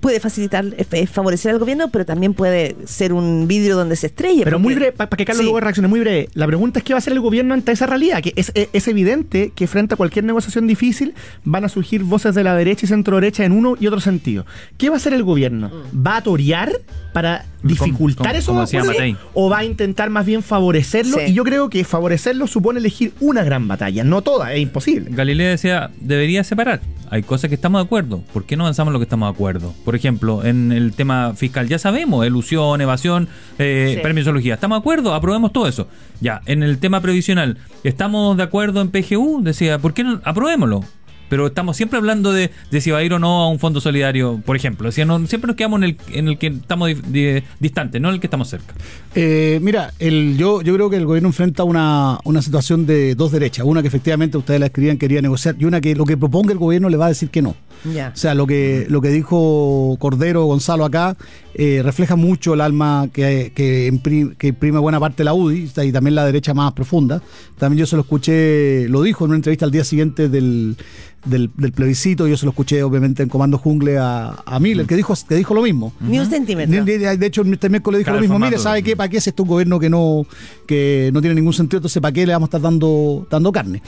puede 0.00 0.20
facilitar, 0.20 0.64
eh, 0.76 1.06
favorecer 1.06 1.52
al 1.52 1.58
gobierno, 1.58 1.88
pero 1.90 2.04
también 2.04 2.34
puede 2.34 2.76
ser 2.86 3.12
un 3.12 3.46
vidrio 3.48 3.76
donde 3.76 3.96
se 3.96 4.06
estrelle. 4.08 4.44
Pero 4.44 4.56
porque- 4.56 4.62
muy 4.62 4.74
breve, 4.74 4.92
para 4.92 5.08
que 5.16 5.24
Carlos 5.24 5.40
Sí. 5.40 5.44
luego 5.44 5.60
reaccione, 5.60 5.88
muy 5.88 6.00
breve. 6.00 6.28
La 6.34 6.46
pregunta 6.46 6.78
es 6.80 6.84
qué 6.84 6.92
va 6.92 6.98
a 6.98 7.00
hacer 7.00 7.12
el 7.12 7.20
gobierno 7.20 7.54
ante 7.54 7.72
esa 7.72 7.86
realidad, 7.86 8.22
que 8.22 8.32
es, 8.36 8.52
es- 8.54 8.68
es 8.72 8.88
evidente 8.88 9.52
que 9.54 9.66
frente 9.66 9.94
a 9.94 9.96
cualquier 9.96 10.24
negociación 10.24 10.66
difícil 10.66 11.14
van 11.44 11.64
a 11.64 11.68
surgir 11.68 12.02
voces 12.04 12.34
de 12.34 12.44
la 12.44 12.54
derecha 12.54 12.86
y 12.86 12.88
centro 12.88 13.16
derecha 13.16 13.44
en 13.44 13.52
uno 13.52 13.76
y 13.80 13.86
otro 13.86 14.00
sentido. 14.00 14.46
¿Qué 14.78 14.88
va 14.88 14.96
a 14.96 14.98
hacer 14.98 15.12
el 15.12 15.22
gobierno? 15.22 15.68
Mm. 15.92 16.06
¿Va 16.06 16.16
a 16.18 16.22
torear 16.22 16.72
para 17.12 17.44
dificultar 17.62 18.26
como- 18.44 18.62
esos? 18.62 18.86
Matei. 18.86 19.16
¿O 19.34 19.48
va 19.50 19.58
a 19.58 19.64
intentar 19.64 20.10
más 20.10 20.24
bien 20.26 20.42
favorecerlo? 20.42 21.18
Sí. 21.18 21.30
Y 21.30 21.34
yo 21.34 21.44
creo 21.44 21.68
que 21.70 21.84
favorecerlo 21.84 22.46
supone 22.46 22.78
elegir 22.78 23.12
una 23.20 23.42
gran 23.44 23.66
batalla, 23.68 24.04
no 24.04 24.22
toda, 24.22 24.52
es 24.52 24.60
imposible. 24.60 25.10
Galilea 25.12 25.50
decía, 25.50 25.90
debería 26.00 26.44
separar. 26.44 26.80
Hay 27.08 27.22
cosas 27.22 27.48
que 27.48 27.54
estamos 27.54 27.80
de 27.80 27.84
acuerdo. 27.86 28.22
¿Por 28.32 28.44
qué 28.44 28.56
no 28.56 28.64
avanzamos 28.64 28.88
en 28.90 28.94
lo 28.94 28.98
que 28.98 29.04
estamos 29.04 29.28
de 29.28 29.34
acuerdo? 29.34 29.55
Por 29.84 29.94
ejemplo, 29.96 30.44
en 30.44 30.72
el 30.72 30.92
tema 30.92 31.34
fiscal, 31.34 31.68
ya 31.68 31.78
sabemos, 31.78 32.26
elusión, 32.26 32.80
evasión, 32.80 33.28
eh, 33.58 33.94
Sí. 33.96 34.00
permisología. 34.02 34.54
¿Estamos 34.54 34.76
de 34.76 34.80
acuerdo? 34.80 35.14
Aprobemos 35.14 35.52
todo 35.52 35.66
eso. 35.68 35.88
Ya, 36.20 36.40
en 36.46 36.62
el 36.62 36.78
tema 36.78 37.00
previsional, 37.00 37.58
¿estamos 37.84 38.36
de 38.36 38.42
acuerdo 38.42 38.80
en 38.80 38.90
PGU? 38.90 39.42
Decía, 39.42 39.78
¿por 39.78 39.94
qué 39.94 40.04
no? 40.04 40.20
Aprobémoslo. 40.24 40.82
Pero 41.28 41.48
estamos 41.48 41.76
siempre 41.76 41.98
hablando 41.98 42.32
de, 42.32 42.52
de 42.70 42.80
si 42.80 42.92
va 42.92 42.98
a 42.98 43.02
ir 43.02 43.12
o 43.12 43.18
no 43.18 43.42
a 43.42 43.48
un 43.48 43.58
fondo 43.58 43.80
solidario, 43.80 44.40
por 44.46 44.54
ejemplo. 44.54 44.86
Decía, 44.86 45.04
no, 45.04 45.26
siempre 45.26 45.48
nos 45.48 45.56
quedamos 45.56 45.78
en 45.78 45.84
el, 45.84 45.96
en 46.12 46.28
el 46.28 46.38
que 46.38 46.46
estamos 46.46 46.86
di- 46.86 46.94
di- 47.34 47.42
distantes, 47.58 48.00
no 48.00 48.10
en 48.10 48.14
el 48.14 48.20
que 48.20 48.28
estamos 48.28 48.46
cerca. 48.48 48.72
Eh, 49.16 49.58
mira, 49.60 49.92
el, 49.98 50.36
yo, 50.38 50.62
yo 50.62 50.72
creo 50.74 50.88
que 50.88 50.94
el 50.96 51.04
gobierno 51.04 51.28
enfrenta 51.30 51.64
una, 51.64 52.20
una 52.22 52.42
situación 52.42 52.86
de 52.86 53.16
dos 53.16 53.32
derechas. 53.32 53.66
Una 53.66 53.82
que 53.82 53.88
efectivamente 53.88 54.38
ustedes 54.38 54.60
la 54.60 54.66
escribían, 54.66 54.98
quería 54.98 55.20
negociar, 55.20 55.56
y 55.58 55.64
una 55.64 55.80
que 55.80 55.96
lo 55.96 56.04
que 56.04 56.16
proponga 56.16 56.52
el 56.52 56.58
gobierno 56.60 56.88
le 56.88 56.96
va 56.96 57.06
a 57.06 57.08
decir 57.08 57.28
que 57.30 57.42
no. 57.42 57.56
Ya. 57.84 58.12
O 58.14 58.16
sea, 58.16 58.34
lo 58.34 58.46
que, 58.46 58.86
lo 58.88 59.00
que 59.00 59.08
dijo 59.10 59.96
Cordero 59.98 60.44
Gonzalo 60.44 60.84
acá 60.84 61.16
eh, 61.54 61.80
refleja 61.82 62.16
mucho 62.16 62.54
el 62.54 62.60
alma 62.60 63.08
que, 63.12 63.52
que, 63.54 63.90
impri- 63.92 64.36
que 64.36 64.48
imprime 64.48 64.78
buena 64.78 65.00
parte 65.00 65.18
de 65.18 65.24
la 65.24 65.34
UDI 65.34 65.70
y 65.84 65.92
también 65.92 66.14
la 66.14 66.24
derecha 66.26 66.52
más 66.54 66.72
profunda. 66.72 67.22
También 67.58 67.80
yo 67.80 67.86
se 67.86 67.96
lo 67.96 68.02
escuché, 68.02 68.88
lo 68.88 69.02
dijo 69.02 69.24
en 69.24 69.30
una 69.30 69.36
entrevista 69.36 69.64
al 69.64 69.70
día 69.70 69.82
siguiente 69.84 70.28
del, 70.28 70.76
del, 71.24 71.50
del 71.56 71.72
plebiscito, 71.72 72.26
yo 72.28 72.36
se 72.36 72.44
lo 72.44 72.50
escuché 72.50 72.82
obviamente 72.82 73.22
en 73.22 73.30
Comando 73.30 73.56
Jungle 73.56 73.96
a, 73.98 74.42
a 74.44 74.60
Miller, 74.60 74.84
que 74.86 74.94
dijo, 74.96 75.14
que 75.26 75.34
dijo 75.34 75.54
lo 75.54 75.62
mismo. 75.62 75.94
Ni 76.00 76.18
un 76.18 76.26
centímetro. 76.26 76.84
De 76.84 77.26
hecho, 77.26 77.42
este 77.42 77.70
miércoles 77.70 78.00
dijo 78.00 78.06
Cada 78.08 78.16
lo 78.16 78.20
mismo. 78.20 78.38
Mire, 78.38 78.58
¿sabe 78.58 78.82
qué? 78.82 78.94
¿Para 78.94 79.08
qué 79.08 79.16
es 79.16 79.26
esto 79.26 79.42
un 79.44 79.48
gobierno 79.48 79.80
que 79.80 79.88
no, 79.88 80.26
que 80.66 81.08
no 81.14 81.20
tiene 81.22 81.34
ningún 81.36 81.54
sentido? 81.54 81.78
Entonces, 81.78 82.02
¿para 82.02 82.12
qué 82.12 82.26
le 82.26 82.34
vamos 82.34 82.48
a 82.48 82.48
estar 82.48 82.60
dando, 82.60 83.26
dando 83.30 83.50
carne? 83.50 83.80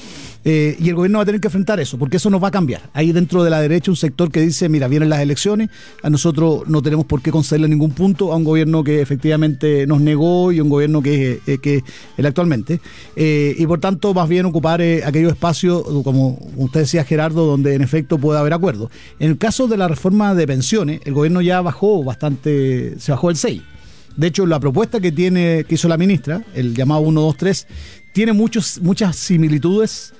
Eh, 0.44 0.74
y 0.80 0.88
el 0.88 0.94
gobierno 0.94 1.18
va 1.18 1.24
a 1.24 1.26
tener 1.26 1.40
que 1.42 1.48
enfrentar 1.48 1.78
eso, 1.80 1.98
porque 1.98 2.16
eso 2.16 2.30
nos 2.30 2.42
va 2.42 2.48
a 2.48 2.52
cambiar. 2.52 2.88
Hay 2.94 3.12
dentro 3.12 3.44
de 3.44 3.50
la 3.50 3.60
derecha 3.60 3.77
un 3.86 3.96
sector 3.96 4.30
que 4.30 4.40
dice, 4.40 4.68
mira, 4.68 4.88
vienen 4.88 5.08
las 5.08 5.20
elecciones, 5.20 5.70
a 6.02 6.10
nosotros 6.10 6.66
no 6.66 6.82
tenemos 6.82 7.06
por 7.06 7.22
qué 7.22 7.30
concederle 7.30 7.68
ningún 7.68 7.92
punto 7.92 8.32
a 8.32 8.36
un 8.36 8.44
gobierno 8.44 8.82
que 8.82 9.00
efectivamente 9.00 9.86
nos 9.86 10.00
negó 10.00 10.50
y 10.52 10.60
un 10.60 10.68
gobierno 10.68 11.02
que, 11.02 11.40
eh, 11.46 11.58
que 11.58 11.84
el 12.16 12.26
actualmente. 12.26 12.80
Eh, 13.14 13.54
y 13.56 13.66
por 13.66 13.80
tanto, 13.80 14.12
más 14.14 14.28
bien 14.28 14.46
ocupar 14.46 14.80
eh, 14.80 15.04
aquellos 15.04 15.32
espacios, 15.32 15.82
como 16.02 16.38
usted 16.56 16.80
decía, 16.80 17.04
Gerardo, 17.04 17.46
donde 17.46 17.74
en 17.74 17.82
efecto 17.82 18.18
puede 18.18 18.40
haber 18.40 18.52
acuerdo. 18.52 18.90
En 19.18 19.30
el 19.30 19.38
caso 19.38 19.68
de 19.68 19.76
la 19.76 19.86
reforma 19.86 20.34
de 20.34 20.46
pensiones, 20.46 21.00
el 21.04 21.14
gobierno 21.14 21.40
ya 21.40 21.60
bajó 21.60 22.02
bastante, 22.02 22.98
se 22.98 23.12
bajó 23.12 23.30
el 23.30 23.36
6. 23.36 23.62
De 24.16 24.26
hecho, 24.26 24.46
la 24.46 24.58
propuesta 24.58 24.98
que 24.98 25.12
tiene 25.12 25.64
que 25.68 25.76
hizo 25.76 25.86
la 25.86 25.96
ministra, 25.96 26.42
el 26.54 26.74
llamado 26.74 27.02
123, 27.02 27.66
tiene 28.12 28.32
muchos, 28.32 28.80
muchas 28.82 29.14
similitudes 29.14 30.12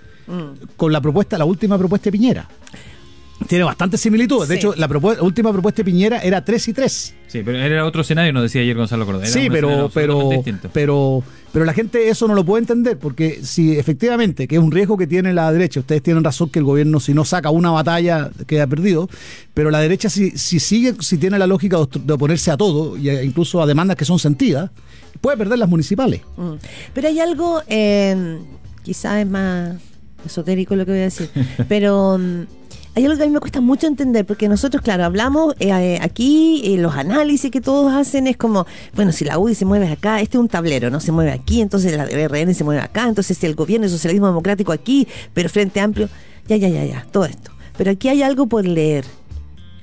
con 0.76 0.92
la 0.92 1.00
propuesta, 1.00 1.38
la 1.38 1.44
última 1.44 1.78
propuesta 1.78 2.04
de 2.06 2.12
Piñera. 2.12 2.48
Tiene 3.46 3.64
bastantes 3.64 4.00
similitudes. 4.00 4.48
De 4.48 4.56
hecho, 4.56 4.74
la, 4.76 4.88
propue- 4.88 5.16
la 5.16 5.22
última 5.22 5.52
propuesta 5.52 5.78
de 5.80 5.84
Piñera 5.84 6.18
era 6.18 6.44
3 6.44 6.68
y 6.68 6.72
3. 6.72 7.14
Sí, 7.28 7.42
pero 7.44 7.58
era 7.58 7.84
otro 7.84 8.00
escenario, 8.02 8.32
nos 8.32 8.42
decía 8.42 8.62
ayer 8.62 8.76
Gonzalo 8.76 9.06
Cordero. 9.06 9.32
Sí, 9.32 9.48
pero, 9.50 9.90
pero, 9.94 10.28
distinto. 10.30 10.68
pero, 10.72 11.22
pero 11.52 11.64
la 11.64 11.72
gente 11.72 12.08
eso 12.08 12.26
no 12.26 12.34
lo 12.34 12.44
puede 12.44 12.62
entender, 12.62 12.98
porque 12.98 13.38
si 13.42 13.78
efectivamente, 13.78 14.48
que 14.48 14.56
es 14.56 14.60
un 14.60 14.72
riesgo 14.72 14.96
que 14.96 15.06
tiene 15.06 15.32
la 15.32 15.52
derecha, 15.52 15.80
ustedes 15.80 16.02
tienen 16.02 16.24
razón 16.24 16.50
que 16.50 16.58
el 16.58 16.64
gobierno 16.64 16.98
si 17.00 17.14
no 17.14 17.24
saca 17.24 17.50
una 17.50 17.70
batalla 17.70 18.30
queda 18.46 18.66
perdido, 18.66 19.08
pero 19.54 19.70
la 19.70 19.78
derecha 19.80 20.10
si, 20.10 20.32
si 20.32 20.58
sigue, 20.58 20.94
si 21.00 21.16
tiene 21.16 21.38
la 21.38 21.46
lógica 21.46 21.76
de 22.04 22.12
oponerse 22.12 22.50
a 22.50 22.56
todo, 22.56 22.96
y 22.96 23.08
a- 23.08 23.22
incluso 23.22 23.62
a 23.62 23.66
demandas 23.66 23.96
que 23.96 24.04
son 24.04 24.18
sentidas, 24.18 24.70
puede 25.20 25.36
perder 25.36 25.58
las 25.60 25.68
municipales. 25.68 26.22
Mm. 26.36 26.54
Pero 26.92 27.08
hay 27.08 27.20
algo, 27.20 27.62
eh, 27.68 28.38
quizás 28.82 29.18
es 29.20 29.28
más 29.28 29.76
esotérico 30.26 30.74
lo 30.74 30.84
que 30.84 30.90
voy 30.92 31.00
a 31.00 31.04
decir, 31.04 31.30
pero 31.68 32.18
mm, 32.18 32.42
hay 32.98 33.04
algo 33.04 33.16
que 33.16 33.22
a 33.22 33.26
mí 33.26 33.32
me 33.32 33.38
cuesta 33.38 33.60
mucho 33.60 33.86
entender, 33.86 34.26
porque 34.26 34.48
nosotros, 34.48 34.82
claro, 34.82 35.04
hablamos 35.04 35.54
eh, 35.60 35.68
eh, 35.68 35.98
aquí, 36.02 36.62
eh, 36.64 36.78
los 36.78 36.96
análisis 36.96 37.48
que 37.48 37.60
todos 37.60 37.92
hacen 37.94 38.26
es 38.26 38.36
como, 38.36 38.66
bueno, 38.96 39.12
si 39.12 39.24
la 39.24 39.38
UDI 39.38 39.54
se 39.54 39.64
mueve 39.64 39.86
acá, 39.88 40.20
este 40.20 40.36
es 40.36 40.40
un 40.40 40.48
tablero, 40.48 40.90
¿no? 40.90 40.98
Se 40.98 41.12
mueve 41.12 41.30
aquí, 41.30 41.60
entonces 41.60 41.96
la 41.96 42.06
RN 42.06 42.52
se 42.54 42.64
mueve 42.64 42.80
acá, 42.80 43.06
entonces 43.06 43.42
el 43.44 43.54
gobierno, 43.54 43.84
el 43.86 43.92
socialismo 43.92 44.26
democrático 44.26 44.72
aquí, 44.72 45.06
pero 45.32 45.48
Frente 45.48 45.78
Amplio, 45.78 46.08
ya, 46.48 46.56
ya, 46.56 46.66
ya, 46.66 46.84
ya, 46.84 47.06
todo 47.12 47.24
esto. 47.24 47.52
Pero 47.76 47.92
aquí 47.92 48.08
hay 48.08 48.24
algo 48.24 48.48
por 48.48 48.66
leer. 48.66 49.04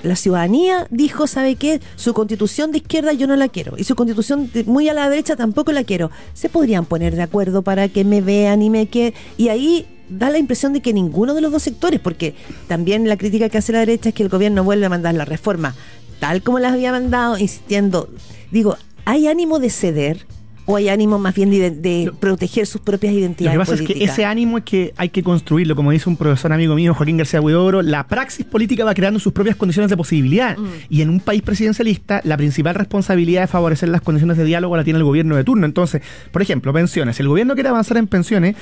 La 0.04 0.18
ciudadanía 0.18 0.86
dijo, 0.90 1.26
¿sabe 1.26 1.56
qué? 1.56 1.80
Su 1.96 2.14
constitución 2.14 2.74
de 2.74 2.80
izquierda 2.80 3.14
yo 3.14 3.28
no 3.28 3.38
la 3.38 3.48
quiero. 3.48 3.76
Y 3.78 3.86
su 3.86 3.96
constitución 3.96 4.52
muy 4.66 4.90
a 4.90 4.94
la 4.94 5.10
derecha 5.10 5.38
tampoco 5.38 5.72
la 5.72 5.86
quiero. 5.86 6.12
Se 6.34 6.50
podrían 6.50 6.86
poner 6.86 7.16
de 7.16 7.24
acuerdo 7.24 7.62
para 7.62 7.88
que 7.88 8.04
me 8.04 8.20
vean 8.20 8.62
y 8.62 8.70
me 8.70 8.88
que 8.88 9.14
Y 9.38 9.48
ahí 9.48 9.88
da 10.10 10.30
la 10.30 10.38
impresión 10.38 10.74
de 10.74 10.82
que 10.82 10.94
ninguno 10.94 11.34
de 11.34 11.42
los 11.42 11.52
dos 11.52 11.64
sectores, 11.64 12.00
porque 12.00 12.36
también 12.68 13.08
la 13.08 13.18
crítica 13.18 13.50
que 13.50 13.58
hace 13.58 13.72
la 13.72 13.80
derecha 13.80 14.10
es 14.10 14.16
que 14.16 14.24
el 14.24 14.30
gobierno 14.30 14.64
vuelve 14.64 14.86
a 14.86 14.90
mandar 14.90 15.14
la 15.16 15.26
reforma 15.26 15.76
tal 16.20 16.42
como 16.42 16.60
las 16.60 16.74
había 16.74 16.92
mandado, 16.92 17.38
insistiendo. 17.38 18.10
Digo, 18.52 18.78
¿hay 19.06 19.28
ánimo 19.28 19.60
de 19.60 19.70
ceder? 19.70 20.26
¿O 20.68 20.78
hay 20.78 20.90
ánimo 20.90 21.20
más 21.20 21.36
bien 21.36 21.52
de, 21.52 21.70
de 21.70 22.12
proteger 22.20 22.66
sus 22.66 22.82
propias 22.82 23.14
Lo 23.14 23.20
identidades 23.20 23.54
que 23.54 23.60
pasa 23.60 23.76
es 23.76 23.82
que 23.84 24.04
ese 24.04 24.26
ánimo 24.26 24.58
es 24.58 24.64
que 24.64 24.96
hay 24.98 25.10
que 25.10 25.22
construirlo, 25.22 25.76
como 25.76 25.92
dice 25.92 26.10
un 26.10 26.18
profesor 26.18 26.52
amigo 26.52 26.74
mío, 26.74 26.96
Joaquín 26.96 27.18
García 27.18 27.40
Huidobro, 27.40 27.84
la 27.84 28.08
praxis 28.08 28.48
política 28.48 28.84
va 28.84 28.96
creando 28.96 29.20
sus 29.20 29.32
propias 29.32 29.56
condiciones 29.58 29.92
de 29.92 29.98
posibilidad. 29.98 30.58
Mm. 30.58 30.66
Y 30.90 31.04
en 31.04 31.12
un 31.12 31.20
país 31.20 31.44
presidencialista, 31.44 32.20
la 32.24 32.36
principal 32.36 32.74
responsabilidad 32.74 33.42
de 33.42 33.48
favorecer 33.48 33.90
las 33.90 34.02
condiciones 34.02 34.38
de 34.38 34.44
diálogo 34.44 34.76
la 34.76 34.84
tiene 34.84 34.98
el 34.98 35.06
gobierno 35.06 35.36
de 35.36 35.44
turno. 35.44 35.68
Entonces, 35.68 36.02
por 36.32 36.42
ejemplo, 36.42 36.74
pensiones. 36.74 37.18
Si 37.18 37.22
el 37.22 37.28
gobierno 37.28 37.54
quiere 37.54 37.70
avanzar 37.70 37.98
en 37.98 38.08
pensiones, 38.08 38.56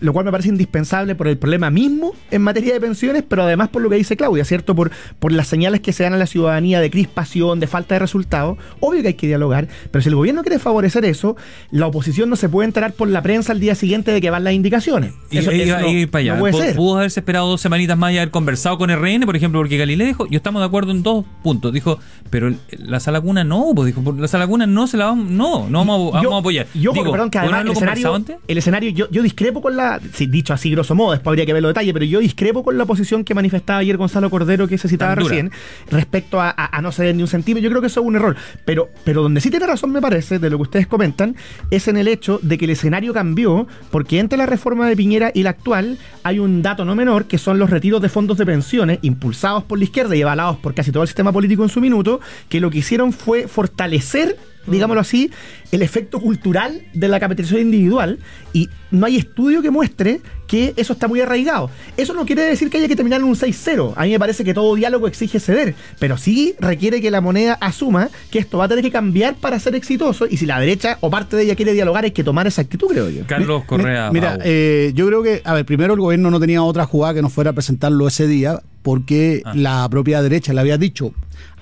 lo 0.00 0.12
cual 0.12 0.24
me 0.24 0.30
parece 0.30 0.48
indispensable 0.48 1.14
por 1.14 1.28
el 1.28 1.38
problema 1.38 1.70
mismo 1.70 2.12
en 2.30 2.42
materia 2.42 2.72
de 2.72 2.80
pensiones, 2.80 3.22
pero 3.28 3.42
además 3.42 3.68
por 3.68 3.82
lo 3.82 3.90
que 3.90 3.96
dice 3.96 4.16
Claudia, 4.16 4.44
¿cierto? 4.44 4.74
Por, 4.74 4.90
por 5.18 5.32
las 5.32 5.46
señales 5.46 5.80
que 5.80 5.92
se 5.92 6.02
dan 6.02 6.14
a 6.14 6.16
la 6.16 6.26
ciudadanía 6.26 6.80
de 6.80 6.90
crispación, 6.90 7.60
de 7.60 7.66
falta 7.66 7.94
de 7.94 7.98
resultados. 8.00 8.58
Obvio 8.80 9.02
que 9.02 9.08
hay 9.08 9.14
que 9.14 9.26
dialogar, 9.26 9.68
pero 9.90 10.02
si 10.02 10.08
el 10.08 10.14
gobierno 10.14 10.42
quiere 10.42 10.58
favorecer 10.58 11.04
eso, 11.04 11.36
la 11.70 11.86
oposición 11.86 12.28
no 12.30 12.36
se 12.36 12.48
puede 12.48 12.66
enterar 12.66 12.92
por 12.92 13.08
la 13.08 13.22
prensa 13.22 13.52
al 13.52 13.60
día 13.60 13.74
siguiente 13.74 14.10
de 14.12 14.20
que 14.20 14.30
van 14.30 14.44
las 14.44 14.54
indicaciones. 14.54 15.12
Y, 15.30 15.38
Eso- 15.38 15.52
y- 15.52 15.60
eso 15.62 15.78
no- 15.80 15.88
y 15.88 16.06
para 16.06 16.20
allá. 16.20 16.34
no 16.34 16.40
puede 16.40 16.54
Pu- 16.54 16.60
ser. 16.60 16.76
Pudo 16.76 16.96
haberse 16.98 17.20
esperado 17.20 17.48
dos 17.48 17.60
semanitas 17.60 17.96
más 17.98 18.12
y 18.12 18.18
haber 18.18 18.30
conversado 18.30 18.78
con 18.78 18.90
RN, 18.90 19.26
por 19.26 19.36
ejemplo, 19.36 19.60
porque 19.60 19.76
Galileo 19.76 20.06
dijo, 20.06 20.26
yo 20.28 20.36
estamos 20.36 20.60
de 20.62 20.66
acuerdo 20.66 20.90
en 20.92 21.02
dos 21.02 21.24
puntos. 21.42 21.72
Dijo, 21.72 21.98
pero 22.30 22.52
la 22.78 23.00
sala 23.00 23.20
cuna 23.20 23.44
no, 23.44 23.66
pues 23.74 23.94
dijo, 23.94 24.14
la 24.18 24.28
sala 24.28 24.46
cuna 24.46 24.66
no 24.66 24.86
se 24.86 24.96
la 24.96 25.06
vamos, 25.06 25.28
no, 25.30 25.68
no 25.68 25.78
vamos, 25.80 26.14
a- 26.14 26.22
Yo- 26.22 26.28
vamos 26.28 26.34
a 26.34 26.38
apoyar. 26.40 26.66
Yo, 26.74 26.92
Digo, 26.92 27.10
perdón, 27.12 27.30
que 27.30 27.38
¿podrían 27.38 27.54
además 27.66 27.76
el 27.82 27.90
escenario, 27.90 28.38
el 28.48 28.58
escenario 28.58 28.90
yo, 28.90 29.10
yo 29.10 29.22
discrepo 29.22 29.60
con 29.60 29.76
la, 29.76 29.89
dicho 29.98 30.52
así 30.52 30.70
grosso 30.70 30.94
modo, 30.94 31.12
después 31.12 31.28
habría 31.32 31.46
que 31.46 31.52
verlo 31.52 31.68
detalle, 31.68 31.92
pero 31.92 32.04
yo 32.04 32.20
discrepo 32.20 32.62
con 32.62 32.76
la 32.78 32.84
posición 32.84 33.24
que 33.24 33.34
manifestaba 33.34 33.78
ayer 33.80 33.96
Gonzalo 33.96 34.30
Cordero 34.30 34.68
que 34.68 34.78
se 34.78 34.88
citaba 34.88 35.14
recién 35.14 35.50
respecto 35.90 36.40
a, 36.40 36.50
a- 36.50 36.76
a 36.76 36.82
no 36.82 36.92
ceder 36.92 37.14
ni 37.14 37.22
un 37.22 37.28
centímetro. 37.28 37.64
Yo 37.64 37.70
creo 37.70 37.80
que 37.80 37.86
eso 37.88 38.00
es 38.00 38.06
un 38.06 38.16
error. 38.16 38.36
Pero, 38.64 38.90
pero 39.04 39.22
donde 39.22 39.40
sí 39.40 39.50
tiene 39.50 39.66
razón, 39.66 39.90
me 39.92 40.00
parece, 40.00 40.38
de 40.38 40.50
lo 40.50 40.56
que 40.58 40.62
ustedes 40.62 40.86
comentan, 40.86 41.36
es 41.70 41.88
en 41.88 41.96
el 41.96 42.08
hecho 42.08 42.38
de 42.42 42.58
que 42.58 42.64
el 42.66 42.70
escenario 42.72 43.12
cambió, 43.12 43.66
porque 43.90 44.18
entre 44.18 44.38
la 44.38 44.46
reforma 44.46 44.88
de 44.88 44.96
Piñera 44.96 45.30
y 45.34 45.42
la 45.42 45.50
actual 45.50 45.98
hay 46.22 46.38
un 46.38 46.62
dato 46.62 46.84
no 46.84 46.94
menor, 46.94 47.24
que 47.26 47.38
son 47.38 47.58
los 47.58 47.70
retiros 47.70 48.00
de 48.02 48.08
fondos 48.08 48.38
de 48.38 48.46
pensiones 48.46 48.98
impulsados 49.02 49.64
por 49.64 49.78
la 49.78 49.84
izquierda 49.84 50.14
y 50.16 50.22
avalados 50.22 50.56
por 50.58 50.74
casi 50.74 50.92
todo 50.92 51.02
el 51.02 51.08
sistema 51.08 51.32
político 51.32 51.62
en 51.62 51.68
su 51.68 51.80
minuto, 51.80 52.20
que 52.48 52.60
lo 52.60 52.70
que 52.70 52.78
hicieron 52.78 53.12
fue 53.12 53.48
fortalecer 53.48 54.36
digámoslo 54.66 55.00
así, 55.00 55.30
el 55.72 55.82
efecto 55.82 56.20
cultural 56.20 56.82
de 56.92 57.08
la 57.08 57.20
capitalización 57.20 57.62
individual 57.62 58.18
y 58.52 58.68
no 58.90 59.06
hay 59.06 59.16
estudio 59.16 59.62
que 59.62 59.70
muestre 59.70 60.20
que 60.46 60.74
eso 60.76 60.94
está 60.94 61.06
muy 61.06 61.20
arraigado. 61.20 61.70
Eso 61.96 62.12
no 62.12 62.26
quiere 62.26 62.42
decir 62.42 62.70
que 62.70 62.78
haya 62.78 62.88
que 62.88 62.96
terminar 62.96 63.20
en 63.20 63.26
un 63.26 63.36
6-0. 63.36 63.92
A 63.96 64.02
mí 64.02 64.10
me 64.10 64.18
parece 64.18 64.42
que 64.42 64.52
todo 64.52 64.74
diálogo 64.74 65.06
exige 65.06 65.38
ceder, 65.38 65.76
pero 66.00 66.16
sí 66.16 66.54
requiere 66.58 67.00
que 67.00 67.10
la 67.12 67.20
moneda 67.20 67.56
asuma 67.60 68.10
que 68.32 68.40
esto 68.40 68.58
va 68.58 68.64
a 68.64 68.68
tener 68.68 68.82
que 68.82 68.90
cambiar 68.90 69.36
para 69.36 69.60
ser 69.60 69.76
exitoso 69.76 70.26
y 70.28 70.38
si 70.38 70.46
la 70.46 70.58
derecha 70.58 70.98
o 71.02 71.10
parte 71.10 71.36
de 71.36 71.44
ella 71.44 71.54
quiere 71.54 71.72
dialogar 71.72 72.04
hay 72.04 72.10
que 72.10 72.24
tomar 72.24 72.48
esa 72.48 72.62
actitud, 72.62 72.88
creo 72.88 73.08
yo. 73.10 73.22
Carlos 73.26 73.64
Correa. 73.64 74.10
Mira, 74.10 74.38
eh, 74.44 74.90
yo 74.94 75.06
creo 75.06 75.22
que, 75.22 75.40
a 75.44 75.54
ver, 75.54 75.64
primero 75.64 75.94
el 75.94 76.00
gobierno 76.00 76.30
no 76.30 76.40
tenía 76.40 76.62
otra 76.62 76.84
jugada 76.84 77.14
que 77.14 77.22
no 77.22 77.30
fuera 77.30 77.50
a 77.50 77.52
presentarlo 77.52 78.08
ese 78.08 78.26
día, 78.26 78.60
porque 78.82 79.42
Ah. 79.44 79.52
la 79.54 79.88
propia 79.88 80.22
derecha 80.22 80.52
le 80.52 80.60
había 80.60 80.78
dicho 80.78 81.12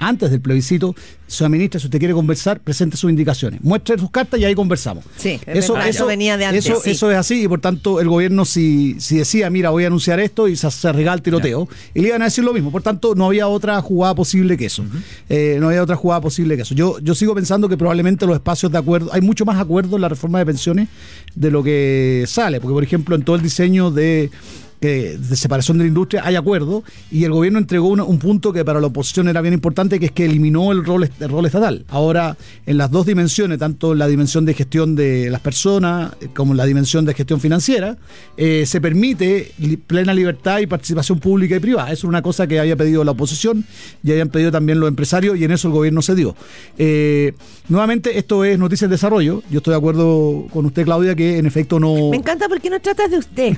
antes 0.01 0.31
del 0.31 0.41
plebiscito, 0.41 0.95
señora 1.27 1.49
ministra, 1.51 1.81
si 1.81 1.87
usted 1.87 1.99
quiere 1.99 2.15
conversar, 2.15 2.61
presente 2.61 2.97
sus 2.97 3.11
indicaciones, 3.11 3.61
muestre 3.65 3.99
sus 3.99 4.11
cartas 4.13 4.39
y 4.39 4.45
ahí 4.45 4.55
conversamos. 4.55 5.05
Sí, 5.17 5.41
es 5.45 5.59
eso, 5.59 5.73
verdad, 5.73 5.89
eso 5.89 5.99
eso 5.99 6.07
venía 6.07 6.37
de 6.37 6.45
antes, 6.47 6.67
Eso, 6.67 6.81
sí. 6.83 6.91
eso 6.91 7.11
es 7.11 7.17
así 7.17 7.43
y 7.43 7.49
por 7.49 7.61
tanto 7.61 8.01
el 8.01 8.09
gobierno 8.09 8.45
si, 8.45 8.97
si 9.01 9.17
decía, 9.19 9.51
mira, 9.51 9.71
voy 9.71 9.85
a 9.85 9.89
anunciar 9.89 10.21
esto 10.21 10.47
y 10.47 10.55
se, 10.57 10.71
se 10.71 10.93
regala 10.93 11.17
el 11.17 11.23
tiroteo, 11.23 11.69
y 11.95 12.01
le 12.01 12.09
iban 12.09 12.23
a 12.23 12.27
decir 12.27 12.45
lo 12.45 12.53
mismo. 12.53 12.71
Por 12.71 12.83
tanto, 12.83 13.17
no 13.17 13.27
había 13.27 13.49
otra 13.49 13.81
jugada 13.83 14.15
posible 14.15 14.57
que 14.57 14.67
eso. 14.67 14.85
Eh, 15.29 15.57
no 15.61 15.69
había 15.69 15.83
otra 15.83 15.97
jugada 15.97 16.21
posible 16.21 16.55
que 16.57 16.63
eso. 16.63 16.75
Yo, 16.77 16.99
yo 17.01 17.15
sigo 17.17 17.35
pensando 17.35 17.69
que 17.69 17.77
probablemente 17.77 18.25
los 18.25 18.37
espacios 18.37 18.71
de 18.71 18.79
acuerdo, 18.79 19.11
hay 19.13 19.21
mucho 19.21 19.45
más 19.45 19.59
acuerdo 19.61 19.97
en 19.97 20.03
la 20.03 20.09
reforma 20.09 20.39
de 20.39 20.47
pensiones 20.47 20.89
de 21.35 21.51
lo 21.51 21.63
que 21.65 22.25
sale, 22.29 22.61
porque 22.61 22.75
por 22.75 22.85
ejemplo 22.85 23.17
en 23.17 23.23
todo 23.23 23.35
el 23.35 23.43
diseño 23.43 23.91
de 23.91 24.31
que 24.81 25.17
de 25.19 25.37
separación 25.37 25.79
de 25.79 25.85
la 25.85 25.89
industria 25.89 26.23
hay 26.25 26.37
acuerdo 26.37 26.85
y 27.11 27.25
el 27.25 27.33
gobierno 27.33 27.59
entregó 27.59 27.89
una- 27.89 28.05
un 28.05 28.19
punto 28.19 28.53
que 28.53 28.65
para 28.65 28.81
la 28.81 28.87
oposición 28.89 29.29
era 29.29 29.41
bien 29.41 29.55
importante 29.55 29.99
que 29.99 30.07
es 30.07 30.13
que 30.13 30.25
eliminó 30.25 30.71
el 30.73 30.85
rol, 30.85 31.09
el 31.21 31.29
rol 31.29 31.47
estatal. 31.47 31.85
Ahora, 31.89 32.37
en 32.67 32.79
las 32.79 32.91
dos 32.91 33.07
dimensiones, 33.07 33.59
tanto 33.59 33.95
la 33.95 34.07
dimensión 34.07 34.45
de 34.45 34.55
gestión 34.55 34.95
de 34.97 35.31
las 35.31 35.41
personas 35.41 36.13
eh, 36.21 36.29
como 36.35 36.55
la 36.55 36.65
dimensión 36.65 37.05
de 37.05 37.15
gestión 37.15 37.41
financiera, 37.41 37.97
eh, 38.37 38.65
se 38.67 38.81
permite 38.81 39.53
plena 39.87 40.15
libertad 40.15 40.61
y 40.61 40.67
participación 40.67 41.19
pública 41.19 41.57
y 41.57 41.61
privada. 41.61 41.89
Eso 41.93 42.07
es 42.07 42.09
una 42.09 42.23
cosa 42.23 42.47
que 42.47 42.61
había 42.61 42.77
pedido 42.77 43.05
la 43.05 43.11
oposición 43.13 43.65
y 44.03 44.11
habían 44.13 44.29
pedido 44.29 44.51
también 44.53 44.81
los 44.81 44.89
empresarios 44.89 45.37
y 45.39 45.45
en 45.45 45.51
eso 45.53 45.69
el 45.69 45.75
gobierno 45.75 46.03
se 46.03 46.15
dio. 46.15 46.37
Eh, 46.79 47.33
nuevamente, 47.69 48.19
esto 48.19 48.45
es 48.45 48.59
noticias 48.59 48.89
de 48.89 48.95
desarrollo. 48.95 49.43
Yo 49.51 49.59
estoy 49.59 49.73
de 49.73 49.79
acuerdo 49.79 50.47
con 50.53 50.67
usted, 50.67 50.85
Claudia, 50.85 51.15
que 51.15 51.39
en 51.39 51.47
efecto 51.47 51.81
no... 51.81 52.11
Me 52.11 52.17
encanta 52.17 52.49
porque 52.49 52.71
no 52.71 52.81
tratas 52.81 53.11
de 53.11 53.19
usted. 53.19 53.57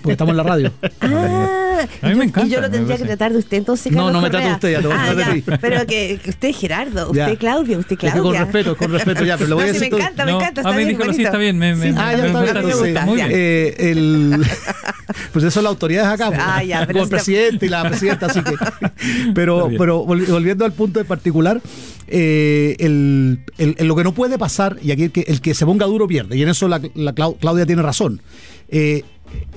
Porque 0.00 0.12
estamos 0.12 0.32
en 0.32 0.36
la 0.36 0.42
radio. 0.42 0.72
Ah, 1.82 1.86
A 2.02 2.08
mí 2.10 2.14
me 2.14 2.24
encanta, 2.26 2.46
Y 2.46 2.50
yo 2.50 2.60
lo 2.60 2.68
me 2.68 2.76
tendría 2.76 2.96
que 2.96 3.04
tratar 3.04 3.32
de 3.32 3.38
usted, 3.38 3.56
entonces. 3.56 3.90
No, 3.90 4.04
Carlos 4.04 4.12
no 4.12 4.20
me 4.20 4.30
Correa. 4.30 4.52
usted, 4.54 4.72
ya 4.72 4.80
te 4.82 4.86
voy 4.86 4.96
a 4.96 5.02
Ah, 5.02 5.06
tratar 5.14 5.30
a 5.30 5.34
ti. 5.34 5.42
Pero 5.60 5.86
que, 5.86 6.20
que 6.22 6.30
usted 6.30 6.52
Gerardo, 6.54 7.06
usted 7.10 7.26
Ya. 7.32 7.36
Claudia, 7.36 7.78
usted 7.78 7.92
Es 7.94 7.98
que 7.98 8.06
Claudia. 8.10 8.22
con 8.22 8.52
respeto, 8.52 8.76
con 8.76 8.92
respeto, 8.92 9.24
ya, 9.24 9.36
pero 9.36 9.48
le 9.48 9.54
voy 9.54 9.64
No, 9.64 9.70
a 9.70 9.72
sí, 9.74 9.78
decir 9.80 9.92
me 9.92 9.98
todo- 9.98 10.00
encanta, 10.00 10.24
me 10.26 10.30
No, 10.32 10.38
encanta. 10.40 10.60
a 10.60 10.62
Está 10.64 10.76
mí 10.76 10.84
bien, 10.84 10.98
bonito. 10.98 11.22
está 11.22 11.38
bien, 11.38 11.58
me- 11.58 11.74
me- 11.74 11.90
Sí, 11.90 11.94
Ah, 11.98 12.12
ya 12.12 12.18
me- 12.18 12.26
está 12.26 12.38
me 12.38 12.44
bien. 12.44 12.56
a 12.56 12.60
me 12.60 12.66
entonces, 12.68 12.92
gusta, 12.92 13.06
muy 13.06 13.18
ya. 13.18 13.26
bien. 13.26 13.38
eh, 13.40 13.74
el, 13.78 14.42
pues 15.32 15.44
eso 15.44 15.50
son 15.50 15.64
las 15.64 15.70
autoridades 15.70 16.08
acá, 16.08 16.26
pues, 16.28 16.40
Ah, 16.40 16.62
ya, 16.62 16.86
como 16.86 17.02
el 17.02 17.08
presidente 17.08 17.66
y 17.66 17.68
la 17.68 17.82
presidenta, 17.88 18.26
así 18.26 18.40
que. 18.42 18.54
Pero, 19.34 19.68
pero 19.76 20.06
vol- 20.06 20.26
volviendo 20.28 20.64
al 20.64 20.72
punto 20.72 21.00
en 21.00 21.06
particular, 21.06 21.60
eh, 22.06 22.76
el, 22.78 23.40
el- 23.58 23.74
el- 23.78 23.88
lo 23.88 23.96
que 23.96 24.04
no 24.04 24.12
puede 24.14 24.38
pasar, 24.38 24.76
y 24.82 24.92
aquí 24.92 25.04
el 25.04 25.10
que, 25.10 25.22
el 25.22 25.40
que 25.40 25.54
se 25.54 25.64
ponga 25.66 25.86
duro 25.86 26.06
pierde, 26.06 26.36
y 26.36 26.42
en 26.42 26.48
eso 26.50 26.68
la, 26.68 26.80
la 26.94 27.12
Clau- 27.14 27.36
Claudia 27.40 27.66
tiene 27.66 27.82
razón. 27.82 28.20
Eh, 28.68 29.02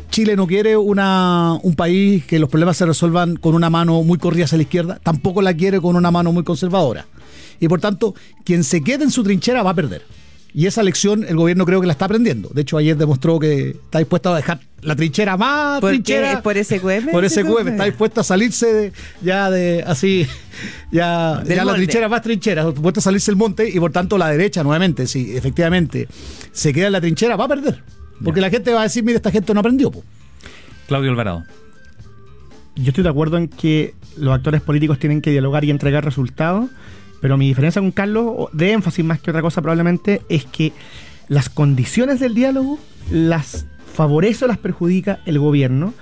Chile 0.09 0.35
no 0.35 0.47
quiere 0.47 0.77
una, 0.77 1.59
un 1.61 1.75
país 1.75 2.25
que 2.25 2.39
los 2.39 2.49
problemas 2.49 2.77
se 2.77 2.85
resuelvan 2.85 3.35
con 3.35 3.53
una 3.53 3.69
mano 3.69 4.01
muy 4.03 4.17
corrida 4.17 4.45
hacia 4.45 4.57
la 4.57 4.63
izquierda, 4.63 4.99
tampoco 5.03 5.41
la 5.41 5.53
quiere 5.53 5.81
con 5.81 5.95
una 5.95 6.11
mano 6.11 6.31
muy 6.31 6.43
conservadora. 6.43 7.05
Y 7.59 7.67
por 7.67 7.81
tanto, 7.81 8.15
quien 8.43 8.63
se 8.63 8.81
quede 8.81 9.03
en 9.03 9.11
su 9.11 9.23
trinchera 9.23 9.63
va 9.63 9.71
a 9.71 9.75
perder. 9.75 10.03
Y 10.53 10.67
esa 10.67 10.83
lección 10.83 11.25
el 11.27 11.35
gobierno 11.35 11.65
creo 11.65 11.81
que 11.81 11.87
la 11.87 11.91
está 11.91 12.05
aprendiendo. 12.05 12.47
De 12.53 12.61
hecho, 12.61 12.77
ayer 12.77 12.95
demostró 12.95 13.39
que 13.39 13.71
está 13.71 13.99
dispuesto 13.99 14.33
a 14.33 14.37
dejar 14.37 14.61
la 14.83 14.95
trinchera 14.95 15.35
más 15.35 15.81
¿Por 15.81 15.91
qué? 15.91 15.95
trinchera. 15.97 16.41
¿Por 16.41 16.55
ese 16.55 16.79
QM? 16.79 17.07
Por 17.11 17.25
ese. 17.25 17.43
QM. 17.43 17.67
Está 17.67 17.83
dispuesto 17.83 18.21
a 18.21 18.23
salirse 18.23 18.73
de, 18.73 18.93
ya 19.21 19.51
de 19.51 19.83
así, 19.85 20.25
ya, 20.93 21.41
Del 21.43 21.57
ya 21.57 21.65
la 21.65 21.73
trinchera 21.73 22.07
más 22.07 22.21
trinchera. 22.21 22.61
Está 22.61 22.71
dispuesto 22.71 23.01
a 23.01 23.03
salirse 23.03 23.31
el 23.31 23.35
monte 23.35 23.69
y 23.69 23.77
por 23.81 23.91
tanto 23.91 24.17
la 24.17 24.29
derecha 24.29 24.63
nuevamente, 24.63 25.07
si 25.07 25.35
efectivamente 25.35 26.07
se 26.53 26.71
queda 26.71 26.87
en 26.87 26.93
la 26.93 27.01
trinchera, 27.01 27.35
va 27.35 27.43
a 27.43 27.49
perder. 27.49 27.83
Porque 28.23 28.41
la 28.41 28.49
gente 28.49 28.73
va 28.73 28.81
a 28.81 28.83
decir, 28.83 29.03
mire, 29.03 29.17
esta 29.17 29.31
gente 29.31 29.53
no 29.53 29.59
aprendió. 29.59 29.91
po". 29.91 30.03
Claudio 30.87 31.11
Alvarado. 31.11 31.43
Yo 32.75 32.89
estoy 32.89 33.03
de 33.03 33.09
acuerdo 33.09 33.37
en 33.37 33.47
que 33.47 33.93
los 34.17 34.33
actores 34.33 34.61
políticos 34.61 34.99
tienen 34.99 35.21
que 35.21 35.31
dialogar 35.31 35.63
y 35.63 35.69
entregar 35.69 36.03
resultados, 36.03 36.69
pero 37.21 37.37
mi 37.37 37.47
diferencia 37.47 37.81
con 37.81 37.91
Carlos, 37.91 38.49
de 38.53 38.71
énfasis 38.73 39.03
más 39.03 39.19
que 39.19 39.31
otra 39.31 39.41
cosa 39.41 39.61
probablemente, 39.61 40.21
es 40.29 40.45
que 40.45 40.73
las 41.27 41.49
condiciones 41.49 42.19
del 42.19 42.35
diálogo 42.35 42.77
las 43.09 43.65
favorece 43.93 44.45
o 44.45 44.47
las 44.47 44.57
perjudica 44.57 45.19
el 45.25 45.39
gobierno 45.39 45.93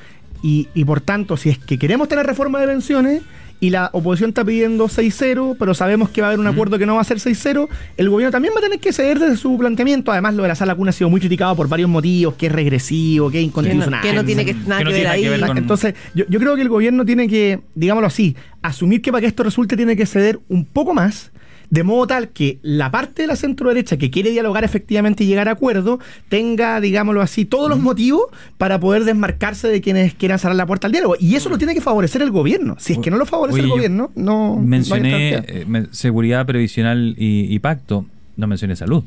y, 0.42 0.68
y 0.74 0.84
por 0.84 1.00
tanto, 1.00 1.38
si 1.38 1.50
es 1.50 1.58
que 1.58 1.78
queremos 1.78 2.10
tener 2.10 2.26
reforma 2.26 2.60
de 2.60 2.68
pensiones 2.68 3.22
y 3.64 3.70
la 3.70 3.90
oposición 3.94 4.32
está 4.32 4.44
pidiendo 4.44 4.90
6-0, 4.90 5.56
pero 5.58 5.74
sabemos 5.74 6.10
que 6.10 6.20
va 6.20 6.28
a 6.28 6.30
haber 6.32 6.40
un 6.42 6.48
acuerdo 6.48 6.78
que 6.78 6.86
no 6.86 6.96
va 6.96 7.02
a 7.02 7.06
ser 7.06 7.18
6-0, 7.20 7.70
el 7.96 8.10
gobierno 8.10 8.30
también 8.30 8.54
va 8.54 8.60
a 8.60 8.62
tener 8.62 8.78
que 8.80 8.92
ceder 8.92 9.20
desde 9.20 9.38
su 9.38 9.58
planteamiento. 9.58 10.12
Además, 10.12 10.34
lo 10.34 10.44
de 10.44 10.50
la 10.50 10.56
sala 10.56 10.76
cuna 10.76 10.90
ha 10.90 10.92
sido 10.94 11.10
muy 11.10 11.22
criticado 11.22 11.56
por 11.56 11.70
varios 11.70 11.90
motivos, 11.90 12.34
que 12.34 12.48
es 12.48 12.52
regresivo, 12.52 13.32
que 13.32 13.38
es 13.38 13.42
Que 13.44 13.46
no, 13.46 13.48
inconstitucional. 13.52 14.02
que 14.02 14.14
no 14.14 14.26
tiene 14.26 14.44
que, 14.44 14.54
nada 14.54 14.80
Que 14.80 14.84
no 14.84 14.90
que 14.90 14.96
tiene 14.96 15.00
ver 15.00 15.08
ahí. 15.08 15.28
ver 15.30 15.48
con- 15.48 15.58
Entonces, 15.58 15.94
yo, 16.14 16.26
yo 16.28 16.40
creo 16.42 16.56
que 16.58 16.62
el 16.62 16.70
gobierno 16.70 17.06
tiene 17.06 17.30
que, 17.30 17.62
digámoslo 17.74 18.08
así, 18.08 18.36
asumir 18.62 19.02
que 19.02 19.12
para 19.12 19.22
que 19.22 19.28
esto 19.28 19.44
resulte 19.44 19.78
tiene 19.78 19.96
que 19.96 20.06
ceder 20.06 20.40
un 20.50 20.66
poco 20.66 20.94
más, 20.94 21.32
de 21.74 21.82
modo 21.82 22.06
tal 22.06 22.30
que 22.30 22.60
la 22.62 22.92
parte 22.92 23.24
de 23.24 23.28
la 23.28 23.36
centro 23.36 23.70
derecha 23.70 23.98
que 23.98 24.12
quiere 24.12 24.30
dialogar 24.30 24.64
efectivamente 24.64 25.24
y 25.24 25.28
llegar 25.28 25.50
a 25.50 25.54
acuerdo 25.54 26.00
tenga, 26.30 26.80
digámoslo 26.80 27.20
así, 27.20 27.46
todos 27.46 27.68
los 27.68 27.80
motivos 27.80 28.26
para 28.60 28.80
poder 28.80 29.06
desmarcarse 29.06 29.68
de 29.70 29.82
quienes 29.82 30.14
quieran 30.14 30.38
cerrar 30.38 30.56
la 30.56 30.68
puerta 30.68 30.86
al 30.86 30.92
diálogo. 30.92 31.16
Y 31.20 31.34
eso 31.34 31.50
lo 31.50 31.58
tiene 31.58 31.74
que 31.74 31.82
favorecer 31.82 32.22
el 32.22 32.30
gobierno. 32.30 32.76
Si 32.78 32.94
es 32.94 33.00
que 33.00 33.10
no 33.10 33.18
lo 33.18 33.26
favorece 33.26 33.56
Oye, 33.56 33.64
el 33.64 33.72
gobierno, 33.72 34.12
no. 34.14 34.54
no 34.54 34.60
hay 34.60 34.68
Mencioné 34.68 35.34
eh, 35.48 35.88
seguridad 35.90 36.46
previsional 36.46 37.16
y, 37.18 37.52
y 37.52 37.58
pacto. 37.58 38.06
No 38.38 38.46
mencioné 38.46 38.76
salud. 38.76 39.04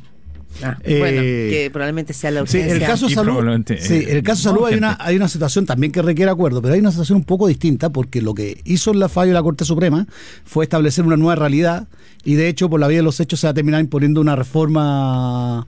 Ah, 0.63 0.77
Eh, 0.83 0.99
bueno, 0.99 1.21
que 1.23 1.71
probablemente 1.73 2.13
sea 2.13 2.31
la 2.31 2.47
Sí, 2.47 2.59
en 2.59 2.65
urgencia. 2.65 2.87
el 2.87 2.91
caso 2.93 3.09
salud, 3.09 3.33
probablemente, 3.33 3.81
sí, 3.81 4.05
en 4.09 4.17
el 4.17 4.23
caso 4.23 4.41
eh, 4.41 4.45
salud 4.53 4.67
hay 4.67 4.75
una, 4.77 4.97
hay 5.01 5.17
una 5.17 5.29
situación 5.29 5.67
también 5.67 5.93
que 5.93 6.03
requiere 6.03 6.31
acuerdo, 6.31 6.63
pero 6.63 6.75
hay 6.75 6.81
una 6.81 6.91
situación 6.91 7.19
un 7.19 7.25
poco 7.25 7.47
distinta 7.47 7.91
porque 7.91 8.23
lo 8.23 8.35
que 8.35 8.61
hizo 8.65 8.93
la 8.95 9.09
fallo 9.09 9.29
de 9.29 9.35
la 9.35 9.43
Corte 9.43 9.65
Suprema 9.65 10.07
fue 10.45 10.65
establecer 10.65 11.05
una 11.05 11.17
nueva 11.17 11.35
realidad 11.37 11.89
y 12.25 12.35
de 12.35 12.49
hecho 12.49 12.69
por 12.71 12.81
la 12.81 12.89
vía 12.89 12.99
de 12.99 13.03
los 13.05 13.21
hechos 13.21 13.41
se 13.41 13.47
va 13.47 13.51
a 13.53 13.55
terminar 13.55 13.81
imponiendo 13.81 14.21
una 14.21 14.35
reforma 14.37 15.67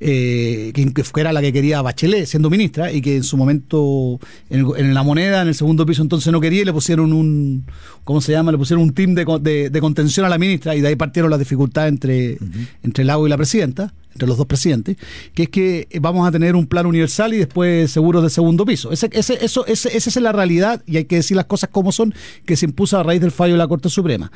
eh, 0.00 0.72
que, 0.74 0.92
que 0.92 1.20
era 1.20 1.32
la 1.32 1.40
que 1.42 1.52
quería 1.52 1.82
Bachelet 1.82 2.26
siendo 2.26 2.48
ministra 2.50 2.90
y 2.90 3.02
que 3.02 3.16
en 3.16 3.22
su 3.22 3.36
momento 3.36 4.18
en, 4.48 4.60
el- 4.60 4.66
en 4.78 4.94
la 4.94 5.02
moneda 5.02 5.42
en 5.42 5.48
el 5.48 5.54
segundo 5.54 5.84
piso 5.84 6.00
entonces 6.02 6.32
no 6.32 6.40
quería 6.40 6.62
y 6.62 6.64
le 6.64 6.72
pusieron 6.72 7.12
un 7.12 7.66
¿cómo 8.04 8.20
se 8.20 8.32
llama? 8.32 8.50
le 8.50 8.58
pusieron 8.58 8.82
un 8.82 8.94
team 8.94 9.14
de, 9.14 9.24
de- 9.42 9.70
de 9.70 9.80
contención 9.80 10.24
a 10.26 10.28
la 10.30 10.38
ministra 10.38 10.74
y 10.74 10.80
de 10.80 10.88
ahí 10.88 10.96
partieron 10.96 11.30
las 11.30 11.38
dificultades 11.38 11.90
entre, 11.92 12.38
entre 12.82 13.04
Lago 13.04 13.26
y 13.26 13.30
la 13.30 13.36
presidenta 13.36 13.92
entre 14.12 14.26
los 14.26 14.36
dos 14.38 14.46
presidentes, 14.46 14.96
que 15.34 15.44
es 15.44 15.48
que 15.50 15.86
vamos 16.00 16.26
a 16.26 16.32
tener 16.32 16.56
un 16.56 16.66
plan 16.66 16.84
universal 16.84 17.32
y 17.32 17.36
después 17.38 17.92
seguros 17.92 18.24
de 18.24 18.28
segundo 18.30 18.66
piso. 18.66 18.90
Ese, 18.90 19.08
ese, 19.12 19.38
eso, 19.44 19.64
ese, 19.66 19.96
esa 19.96 20.10
es 20.10 20.16
la 20.16 20.32
realidad 20.32 20.82
y 20.84 20.96
hay 20.96 21.04
que 21.04 21.14
decir 21.14 21.36
las 21.36 21.44
cosas 21.46 21.70
como 21.70 21.92
son, 21.92 22.12
que 22.44 22.56
se 22.56 22.66
impuso 22.66 22.98
a 22.98 23.04
raíz 23.04 23.20
del 23.20 23.30
fallo 23.30 23.52
de 23.54 23.58
la 23.58 23.68
Corte 23.68 23.88
Suprema. 23.88 24.32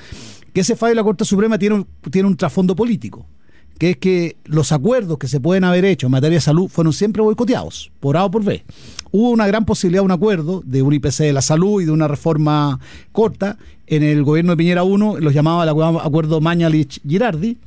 Que 0.53 0.61
ese 0.61 0.77
fallo 0.77 0.91
de 0.91 0.95
la 0.95 1.03
Corte 1.03 1.25
Suprema 1.25 1.59
tiene 1.59 1.75
un, 1.75 1.87
tiene 2.09 2.29
un 2.29 2.37
trasfondo 2.37 2.77
político 2.77 3.27
que 3.79 3.91
es 3.91 3.97
que 3.97 4.37
los 4.45 4.73
acuerdos 4.73 5.19
que 5.19 5.29
se 5.29 5.41
pueden 5.41 5.65
haber 5.65 5.85
hecho 5.85 6.07
en 6.07 6.13
materia 6.13 6.37
de 6.37 6.43
salud 6.43 6.69
fueron 6.69 6.93
siempre 6.93 7.23
boicoteados, 7.23 7.91
por 8.01 8.17
A 8.17 8.25
o 8.25 8.31
por 8.31 8.45
B. 8.45 8.65
Hubo 9.11 9.31
una 9.31 9.47
gran 9.47 9.65
posibilidad 9.65 10.03
de 10.03 10.07
un 10.07 10.13
acuerdo 10.13 10.63
de 10.65 10.83
un 10.83 10.93
IPC 10.93 11.19
de 11.19 11.33
la 11.33 11.43
salud 11.43 11.83
y 11.83 11.85
de 11.85 11.91
una 11.91 12.09
reforma 12.09 12.81
corta. 13.13 13.59
En 13.87 14.03
el 14.03 14.25
gobierno 14.25 14.53
de 14.53 14.57
Piñera 14.57 14.83
1 14.83 15.19
los 15.21 15.35
llamaba 15.35 15.65
el 15.65 15.69
acuerdo 15.69 16.41
Mañalich-Girardi, 16.41 17.59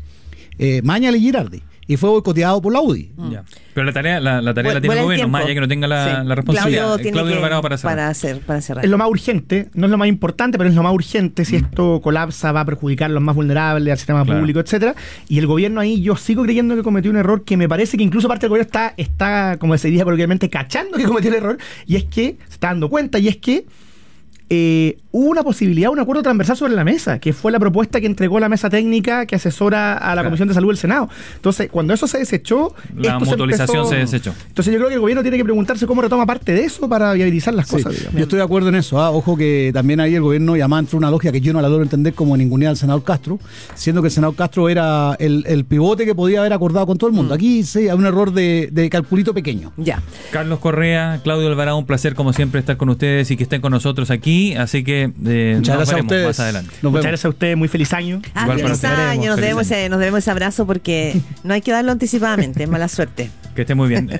eh, 0.58 0.82
Mañalich-Girardi, 0.84 1.62
y 1.88 1.98
fue 1.98 2.10
boicoteado 2.10 2.62
por 2.62 2.74
la 2.74 2.82
UDI. 2.82 3.12
Ya. 3.32 3.44
Pero 3.74 3.86
la 3.86 3.94
tarea 3.94 4.20
la, 4.20 4.42
la 4.42 4.54
tarea 4.54 4.74
la 4.74 4.82
tiene 4.82 4.96
el 4.98 5.04
gobierno, 5.04 5.16
tiempo. 5.24 5.32
más 5.32 5.46
allá 5.46 5.54
que 5.54 5.60
no 5.62 5.68
tenga 5.68 5.88
la, 5.88 6.22
Sí. 6.22 6.28
la 6.28 6.36
responsabilidad. 6.36 6.82
Claudio 6.84 6.98
tiene 6.98 7.12
Claudio 7.12 7.32
que- 7.32 7.38
Alvarado 7.38 7.62
para 7.62 7.78
cerrar. 7.78 7.96
para 7.96 8.08
hacer, 8.10 8.40
para 8.42 8.62
cerrar. 8.62 8.84
Es 8.86 8.92
lo 8.92 8.98
más 8.98 9.10
urgente, 9.10 9.70
no 9.74 9.86
es 9.86 9.92
lo 9.92 9.98
más 9.98 10.08
importante, 10.08 10.58
pero 10.58 10.70
es 10.70 10.76
lo 10.76 10.84
más 10.84 10.94
urgente. 10.94 11.46
Si 11.46 11.56
esto 11.56 12.02
colapsa, 12.02 12.52
va 12.52 12.62
a 12.62 12.66
perjudicar 12.66 13.10
a 13.10 13.14
los 13.14 13.24
más 13.24 13.36
vulnerables, 13.36 13.92
al 13.92 13.98
sistema 13.98 14.24
Claro. 14.26 14.40
público, 14.40 14.60
etcétera. 14.60 14.96
Y 15.30 15.38
el 15.40 15.48
gobierno 15.48 15.80
ahí, 15.80 16.02
yo 16.02 16.16
sigo 16.18 16.44
creyendo 16.44 16.76
que 16.76 16.84
cometió 16.84 17.10
un 17.12 17.18
error 17.18 17.44
que 17.44 17.56
me 17.58 17.70
parece 17.70 17.98
que 17.98 18.04
incluso 18.04 18.28
parte 18.28 18.42
del 18.48 18.50
gobierno 18.50 18.68
está, 18.68 18.94
está 18.98 19.58
como 19.60 19.78
se 19.78 19.88
diría 19.88 20.04
coloquialmente, 20.04 20.50
cachando 20.50 20.98
que 20.98 21.04
cometió 21.06 21.30
el 21.30 21.38
error. 21.38 21.58
Y 21.86 21.96
es 21.96 22.04
que 22.06 22.38
se 22.48 22.54
está 22.54 22.68
dando 22.68 22.90
cuenta, 22.90 23.20
y 23.20 23.28
es 23.28 23.38
que 23.38 23.66
eh, 24.50 24.98
hubo 25.12 25.30
una 25.30 25.44
posibilidad, 25.44 25.90
un 25.92 26.00
acuerdo 26.00 26.24
transversal 26.24 26.56
sobre 26.58 26.74
la 26.74 26.84
mesa, 26.84 27.20
que 27.20 27.34
fue 27.34 27.52
la 27.52 27.60
propuesta 27.60 28.00
que 28.00 28.06
entregó 28.08 28.40
la 28.40 28.48
mesa 28.50 28.70
técnica 28.70 29.26
que 29.26 29.36
asesora 29.36 29.94
a 29.98 30.10
la 30.10 30.14
Claro. 30.14 30.30
Comisión 30.30 30.48
de 30.48 30.54
Salud 30.54 30.70
del 30.70 30.78
Senado. 30.78 31.10
Entonces, 31.36 31.70
cuando 31.72 31.94
eso 31.94 32.08
se 32.08 32.20
desechó, 32.20 32.74
La 32.96 33.14
esto 33.14 33.26
mutualización 33.26 33.78
empezó- 33.78 33.90
se 33.90 33.96
desechó. 33.98 34.34
Entonces, 34.48 34.72
yo 34.74 34.78
creo 34.80 34.88
que 34.90 34.94
el 34.96 35.00
gobierno 35.02 35.22
tiene 35.22 35.38
que 35.38 35.44
preguntarse 35.44 35.86
cómo 35.88 36.02
retoma 36.02 36.26
parte 36.26 36.54
de 36.54 36.64
eso 36.64 36.88
para 36.88 37.14
viabilizar 37.14 37.54
las 37.54 37.68
Sí, 37.68 37.76
cosas. 37.76 37.94
digamos. 37.94 38.14
yo 38.18 38.24
estoy 38.24 38.38
de 38.38 38.44
acuerdo 38.44 38.70
en 38.70 38.76
eso. 38.76 39.02
ah. 39.02 39.12
Ojo 39.12 39.36
que 39.36 39.72
también 39.74 40.00
ahí 40.00 40.16
el 40.16 40.22
gobierno 40.22 40.56
llamaba 40.56 40.80
entre 40.80 40.98
una 40.98 41.10
lógica 41.12 41.32
que 41.32 41.42
yo 41.42 41.52
no 41.52 41.62
la 41.62 41.68
logro 41.68 41.84
entender 41.84 42.14
como 42.14 42.38
ningunear 42.38 42.70
al 42.72 42.78
senador 42.78 43.04
Castro, 43.04 43.40
siendo 43.76 44.02
que 44.02 44.08
el 44.08 44.12
senador 44.14 44.36
Castro 44.36 44.70
era 44.70 45.16
el, 45.20 45.44
el 45.48 45.66
pivote 45.66 46.06
que 46.06 46.16
podía 46.16 46.40
haber 46.40 46.54
acordado 46.54 46.86
con 46.88 46.98
todo 46.98 47.10
el 47.10 47.16
mundo. 47.16 47.34
Aquí 47.34 47.64
sí 47.64 47.90
hay 47.90 47.98
un 47.98 48.06
error 48.06 48.32
de, 48.32 48.70
de 48.72 48.90
calculito 48.90 49.34
pequeño. 49.34 49.74
Ya. 49.78 50.02
Carlos 50.32 50.60
Correa, 50.60 51.20
Claudio 51.24 51.48
Alvarado, 51.48 51.78
un 51.78 51.86
placer 51.86 52.16
como 52.16 52.32
siempre 52.34 52.60
estar 52.60 52.78
con 52.78 52.88
ustedes 52.90 53.30
y 53.32 53.36
que 53.38 53.44
estén 53.44 53.60
con 53.62 53.72
nosotros 53.72 54.10
aquí. 54.12 54.37
Así 54.58 54.84
que 54.84 55.04
eh, 55.26 55.54
Muchas 55.58 55.68
nos 55.68 55.68
gracias 55.68 55.90
a 55.90 55.92
veremos 55.96 56.04
ustedes. 56.12 56.28
más 56.28 56.40
adelante. 56.40 56.70
Nos 56.70 56.84
Muchas 56.84 56.94
vemos. 56.94 57.04
gracias 57.08 57.26
a 57.26 57.30
ustedes, 57.30 57.58
muy 57.58 57.68
feliz 57.68 57.94
año. 57.94 58.22
Ah, 58.34 58.42
Igual 58.44 58.46
para 58.46 58.58
feliz 58.58 58.72
ustedes. 58.74 58.98
año, 59.00 59.16
nos 59.18 59.36
Feliz 59.36 59.42
debemos, 59.42 59.72
año. 59.72 59.78
ese, 59.80 59.90
nos 59.90 60.00
debemos 60.00 60.18
ese 60.20 60.32
abrazo 60.32 60.66
porque 60.68 61.16
no 61.44 61.54
hay 61.54 61.62
que 61.62 61.72
darlo 61.72 61.92
anticipadamente, 61.92 62.64
es 62.64 62.70
mala 62.70 62.88
suerte. 62.88 63.30
Que 63.56 63.62
esté 63.62 63.76
muy 63.76 63.90
bien. 63.90 64.20